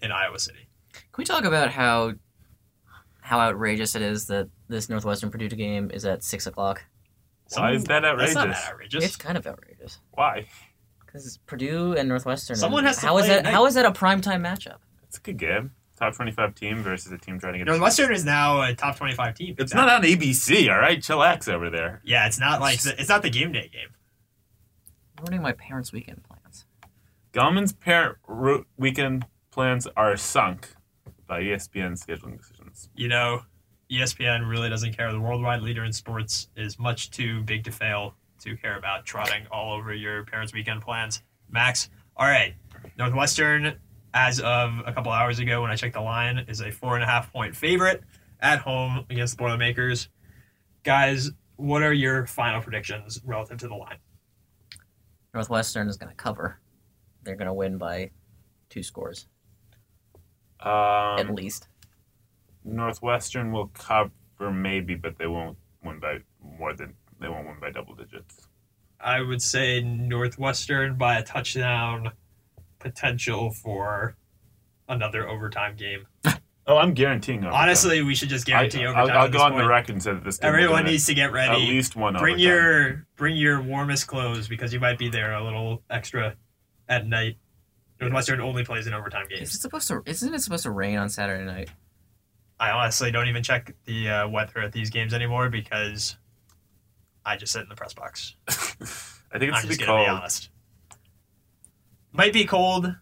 in 0.00 0.10
Iowa 0.12 0.38
City. 0.38 0.68
Can 0.92 1.02
we 1.18 1.24
talk 1.24 1.44
about 1.44 1.70
how 1.70 2.14
how 3.20 3.40
outrageous 3.40 3.94
it 3.94 4.02
is 4.02 4.26
that 4.26 4.48
this 4.68 4.88
Northwestern 4.88 5.30
Purdue 5.30 5.48
game 5.50 5.90
is 5.92 6.04
at 6.04 6.24
six 6.24 6.46
o'clock? 6.46 6.84
Why 7.54 7.72
is 7.72 7.84
that 7.84 8.04
outrageous? 8.04 8.34
That's 8.34 8.46
not 8.46 8.54
that 8.54 8.72
outrageous. 8.72 9.04
It's 9.04 9.16
kind 9.16 9.36
of 9.38 9.46
outrageous 9.46 10.00
Why? 10.12 10.46
because 11.04 11.38
Purdue 11.46 11.94
and 11.94 12.08
Northwestern. 12.08 12.56
Someone 12.56 12.84
has 12.84 12.98
to 12.98 13.06
how 13.06 13.18
is 13.18 13.26
play 13.26 13.34
at 13.34 13.36
that? 13.38 13.44
night. 13.44 13.54
How 13.54 13.66
is 13.66 13.74
that 13.74 13.86
a 13.86 13.90
primetime 13.90 14.40
matchup? 14.42 14.78
It's 15.04 15.16
a 15.18 15.20
good 15.20 15.38
game. 15.38 15.72
Top 15.98 16.14
25 16.14 16.54
team 16.54 16.82
versus 16.82 17.10
a 17.10 17.18
team 17.18 17.40
trying 17.40 17.54
to 17.54 17.58
get. 17.58 17.66
Northwestern 17.66 18.12
is 18.14 18.24
now 18.24 18.62
a 18.62 18.72
top 18.74 18.96
twenty-five 18.96 19.34
team. 19.34 19.56
It's 19.58 19.74
not 19.74 19.88
on 19.88 20.02
ABC, 20.02 20.70
all 20.72 20.78
right? 20.78 20.98
Chillax 21.00 21.48
over 21.52 21.70
there. 21.70 22.00
Yeah, 22.04 22.26
it's 22.26 22.38
not 22.38 22.60
like 22.60 22.80
the, 22.82 22.94
it's 23.00 23.08
not 23.08 23.22
the 23.22 23.30
game 23.30 23.50
day 23.52 23.68
game. 23.72 23.88
ruining 25.20 25.42
my 25.42 25.52
parents' 25.52 25.92
weekend 25.92 26.22
plans. 26.22 26.66
Gelman's 27.32 27.72
parent 27.72 28.16
ro- 28.28 28.64
weekend 28.76 29.26
plans 29.50 29.86
are 29.96 30.16
sunk 30.16 30.68
by 31.26 31.42
ESPN 31.42 31.92
scheduling 32.02 32.38
decisions. 32.38 32.88
You 32.94 33.08
know, 33.08 33.40
ESPN 33.90 34.48
really 34.48 34.68
doesn't 34.68 34.96
care. 34.96 35.10
The 35.12 35.20
worldwide 35.20 35.62
leader 35.62 35.84
in 35.84 35.92
sports 35.92 36.48
is 36.56 36.78
much 36.78 37.10
too 37.10 37.42
big 37.42 37.64
to 37.64 37.72
fail 37.72 38.14
to 38.40 38.56
care 38.56 38.78
about 38.78 39.04
trotting 39.04 39.46
all 39.50 39.74
over 39.74 39.92
your 39.92 40.24
parents' 40.24 40.52
weekend 40.52 40.80
plans. 40.82 41.22
Max, 41.50 41.90
all 42.16 42.26
right. 42.28 42.54
Northwestern, 42.96 43.78
as 44.14 44.40
of 44.40 44.72
a 44.86 44.92
couple 44.92 45.12
hours 45.12 45.38
ago 45.38 45.62
when 45.62 45.70
I 45.70 45.76
checked 45.76 45.94
the 45.94 46.00
line, 46.00 46.44
is 46.48 46.60
a 46.60 46.70
four 46.70 46.94
and 46.94 47.02
a 47.04 47.06
half 47.06 47.32
point 47.32 47.54
favorite 47.54 48.02
at 48.40 48.60
home 48.60 49.04
against 49.10 49.36
the 49.36 49.42
Boilermakers. 49.42 50.08
Guys, 50.84 51.30
what 51.56 51.82
are 51.82 51.92
your 51.92 52.26
final 52.26 52.60
predictions 52.62 53.20
relative 53.24 53.58
to 53.58 53.68
the 53.68 53.74
line? 53.74 53.98
Northwestern 55.34 55.88
is 55.88 55.96
going 55.96 56.10
to 56.10 56.16
cover. 56.16 56.58
They're 57.22 57.36
going 57.36 57.48
to 57.48 57.54
win 57.54 57.78
by 57.78 58.10
two 58.70 58.82
scores 58.82 59.26
at 60.60 61.20
Um, 61.20 61.34
least. 61.34 61.68
Northwestern 62.64 63.52
will 63.52 63.68
cover 63.68 64.10
maybe, 64.52 64.94
but 64.94 65.18
they 65.18 65.26
won't 65.26 65.56
win 65.82 65.98
by 66.00 66.18
more 66.42 66.74
than 66.74 66.94
they 67.20 67.28
won't 67.28 67.46
win 67.46 67.56
by 67.60 67.70
double 67.70 67.94
digits. 67.94 68.48
I 69.00 69.20
would 69.20 69.42
say 69.42 69.80
Northwestern 69.82 70.96
by 70.96 71.18
a 71.18 71.22
touchdown, 71.22 72.12
potential 72.78 73.50
for 73.50 74.16
another 74.88 75.28
overtime 75.28 75.76
game. 75.76 76.06
Oh, 76.66 76.76
I'm 76.76 76.92
guaranteeing. 76.92 77.38
overtime. 77.40 77.62
Honestly, 77.62 78.02
we 78.02 78.14
should 78.14 78.28
just 78.28 78.44
guarantee 78.46 78.82
I, 78.84 78.86
overtime. 78.90 79.10
I'll, 79.10 79.18
I'll 79.18 79.24
at 79.26 79.32
go 79.32 79.38
this 79.38 79.42
on 79.42 79.56
the 79.56 79.66
record 79.66 79.92
and 79.92 80.02
say 80.02 80.12
that 80.12 80.22
this 80.24 80.38
game 80.38 80.48
Everyone 80.48 80.84
needs 80.84 81.06
to 81.06 81.14
get 81.14 81.32
ready. 81.32 81.48
at 81.50 81.54
ready. 81.54 81.66
least 81.68 81.96
one 81.96 82.14
Bring 82.14 82.34
overtime. 82.34 82.38
your 82.46 83.06
bring 83.16 83.36
your 83.36 83.62
warmest 83.62 84.06
clothes 84.06 84.48
because 84.48 84.72
you 84.72 84.78
might 84.80 84.98
be 84.98 85.08
there 85.08 85.32
a 85.34 85.42
little 85.42 85.82
extra 85.88 86.36
at 86.88 87.06
night. 87.06 87.36
Northwestern 88.00 88.40
only 88.40 88.64
plays 88.64 88.86
in 88.86 88.92
overtime 88.94 89.26
Is 89.30 89.38
games. 89.38 89.54
it 89.54 89.60
supposed 89.60 89.88
to? 89.88 90.02
Isn't 90.06 90.32
it 90.34 90.40
supposed 90.40 90.62
to 90.64 90.70
rain 90.70 90.98
on 90.98 91.08
Saturday 91.08 91.44
night? 91.44 91.70
I 92.60 92.70
honestly 92.70 93.10
don't 93.10 93.28
even 93.28 93.42
check 93.42 93.74
the 93.86 94.08
uh, 94.08 94.28
weather 94.28 94.60
at 94.60 94.72
these 94.72 94.90
games 94.90 95.14
anymore 95.14 95.48
because 95.48 96.16
I 97.24 97.36
just 97.36 97.52
sit 97.52 97.62
in 97.62 97.68
the 97.68 97.74
press 97.76 97.94
box. 97.94 98.34
I 98.48 99.38
think 99.38 99.50
it's 99.52 99.56
I'm 99.56 99.62
to 99.62 99.68
just 99.68 99.80
be 99.80 99.86
gonna 99.86 100.04
be 100.04 100.08
honest. 100.08 100.50
Might 102.18 102.32
be 102.32 102.44
cold. 102.44 102.92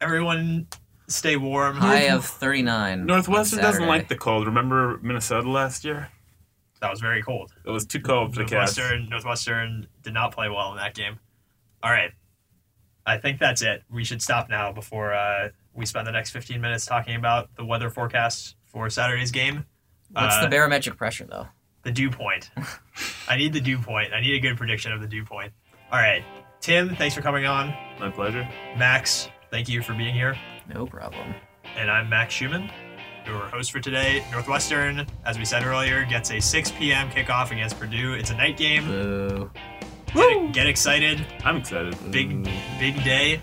Everyone, 0.00 0.66
stay 1.08 1.36
warm. 1.36 1.76
High 1.76 2.10
of 2.10 2.24
thirty 2.26 2.60
nine. 2.62 3.06
Northwestern 3.06 3.60
doesn't 3.60 3.86
like 3.86 4.08
the 4.08 4.16
cold. 4.16 4.46
Remember 4.46 4.98
Minnesota 5.02 5.48
last 5.50 5.84
year? 5.84 6.10
That 6.82 6.90
was 6.90 7.00
very 7.00 7.22
cold. 7.22 7.52
It 7.64 7.70
was 7.70 7.86
too 7.86 8.00
cold 8.00 8.34
for 8.34 8.40
the 8.42 8.48
Cats. 8.48 8.76
Northwestern, 8.76 9.08
Northwestern 9.08 9.86
did 10.02 10.12
not 10.12 10.32
play 10.34 10.48
well 10.50 10.70
in 10.72 10.76
that 10.76 10.94
game. 10.94 11.18
All 11.82 11.90
right. 11.90 12.10
I 13.06 13.18
think 13.18 13.38
that's 13.38 13.62
it. 13.62 13.84
We 13.90 14.04
should 14.04 14.20
stop 14.20 14.50
now 14.50 14.70
before 14.72 15.14
uh, 15.14 15.48
we 15.74 15.86
spend 15.86 16.06
the 16.06 16.12
next 16.12 16.30
15 16.32 16.60
minutes 16.60 16.84
talking 16.84 17.14
about 17.16 17.54
the 17.56 17.64
weather 17.64 17.88
forecast 17.88 18.56
for 18.66 18.90
Saturday's 18.90 19.30
game. 19.30 19.64
What's 20.10 20.36
Uh, 20.36 20.42
the 20.42 20.48
barometric 20.48 20.96
pressure 20.96 21.24
though? 21.24 21.46
The 21.84 21.90
dew 21.92 22.10
point. 22.10 22.50
I 23.28 23.36
need 23.36 23.52
the 23.54 23.60
dew 23.60 23.78
point. 23.78 24.12
I 24.12 24.20
need 24.20 24.34
a 24.34 24.40
good 24.40 24.56
prediction 24.56 24.92
of 24.92 25.00
the 25.00 25.06
dew 25.08 25.24
point. 25.24 25.52
All 25.90 25.98
right. 25.98 26.22
Tim, 26.62 26.94
thanks 26.94 27.12
for 27.12 27.22
coming 27.22 27.44
on. 27.44 27.74
My 27.98 28.08
pleasure. 28.08 28.48
Max, 28.76 29.28
thank 29.50 29.68
you 29.68 29.82
for 29.82 29.94
being 29.94 30.14
here. 30.14 30.36
No 30.72 30.86
problem. 30.86 31.34
And 31.76 31.90
I'm 31.90 32.08
Max 32.08 32.32
Schuman, 32.32 32.70
your 33.26 33.40
host 33.48 33.72
for 33.72 33.80
today. 33.80 34.24
Northwestern, 34.30 35.04
as 35.26 35.38
we 35.38 35.44
said 35.44 35.64
earlier, 35.64 36.04
gets 36.04 36.30
a 36.30 36.38
6 36.38 36.70
p.m. 36.78 37.10
kickoff 37.10 37.50
against 37.50 37.80
Purdue. 37.80 38.12
It's 38.12 38.30
a 38.30 38.36
night 38.36 38.56
game. 38.56 38.86
Boo. 38.86 39.50
Get, 40.14 40.52
get 40.52 40.66
excited. 40.68 41.26
I'm 41.44 41.56
excited. 41.56 41.96
big 42.12 42.44
big 42.78 43.02
day. 43.02 43.40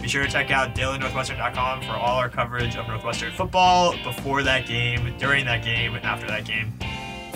Be 0.00 0.08
sure 0.08 0.24
to 0.24 0.30
check 0.30 0.50
out 0.50 0.74
dailynorthwestern.com 0.74 1.82
for 1.82 1.92
all 1.92 2.16
our 2.16 2.30
coverage 2.30 2.76
of 2.76 2.88
Northwestern 2.88 3.32
football 3.32 3.94
before 4.02 4.42
that 4.44 4.66
game, 4.66 5.14
during 5.18 5.44
that 5.44 5.62
game, 5.62 5.94
and 5.94 6.06
after 6.06 6.26
that 6.26 6.46
game. 6.46 6.72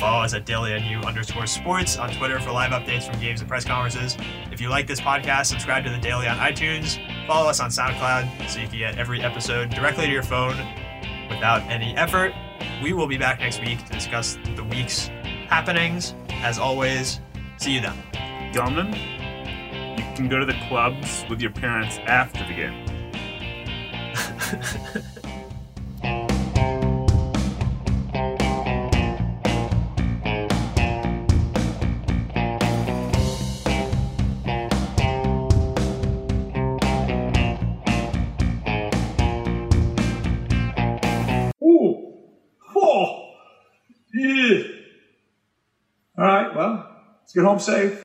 Follow 0.01 0.23
us 0.25 0.33
at 0.33 0.47
dailynu 0.47 1.05
underscore 1.05 1.47
sports 1.47 1.99
on 1.99 2.11
Twitter 2.11 2.41
for 2.41 2.53
live 2.53 2.71
updates 2.71 3.03
from 3.03 3.21
games 3.21 3.41
and 3.41 3.49
press 3.49 3.67
conferences. 3.67 4.17
If 4.51 4.59
you 4.59 4.71
like 4.71 4.87
this 4.87 4.99
podcast, 4.99 5.47
subscribe 5.47 5.85
to 5.85 5.91
the 5.91 5.99
Daily 5.99 6.27
on 6.27 6.39
iTunes. 6.39 6.99
Follow 7.27 7.51
us 7.51 7.61
on 7.61 7.69
SoundCloud 7.69 8.49
so 8.49 8.61
you 8.61 8.67
can 8.67 8.79
get 8.79 8.99
every 8.99 9.21
episode 9.21 9.69
directly 9.69 10.07
to 10.07 10.11
your 10.11 10.23
phone 10.23 10.57
without 11.29 11.61
any 11.65 11.95
effort. 11.99 12.33
We 12.83 12.95
will 12.95 13.07
be 13.07 13.19
back 13.19 13.41
next 13.41 13.61
week 13.61 13.85
to 13.85 13.93
discuss 13.93 14.39
the 14.57 14.65
week's 14.65 15.09
happenings. 15.51 16.15
As 16.31 16.59
always, 16.59 17.21
see 17.59 17.73
you 17.73 17.83
then. 17.83 18.03
Gelman, 18.55 18.97
you 19.99 20.17
can 20.17 20.31
go 20.31 20.39
to 20.39 20.47
the 20.47 20.59
clubs 20.67 21.27
with 21.29 21.43
your 21.43 21.51
parents 21.51 21.99
after 22.07 22.43
the 22.47 22.55
game. 22.55 22.87
let's 47.31 47.35
get 47.37 47.45
home 47.45 47.61
safe. 47.61 47.97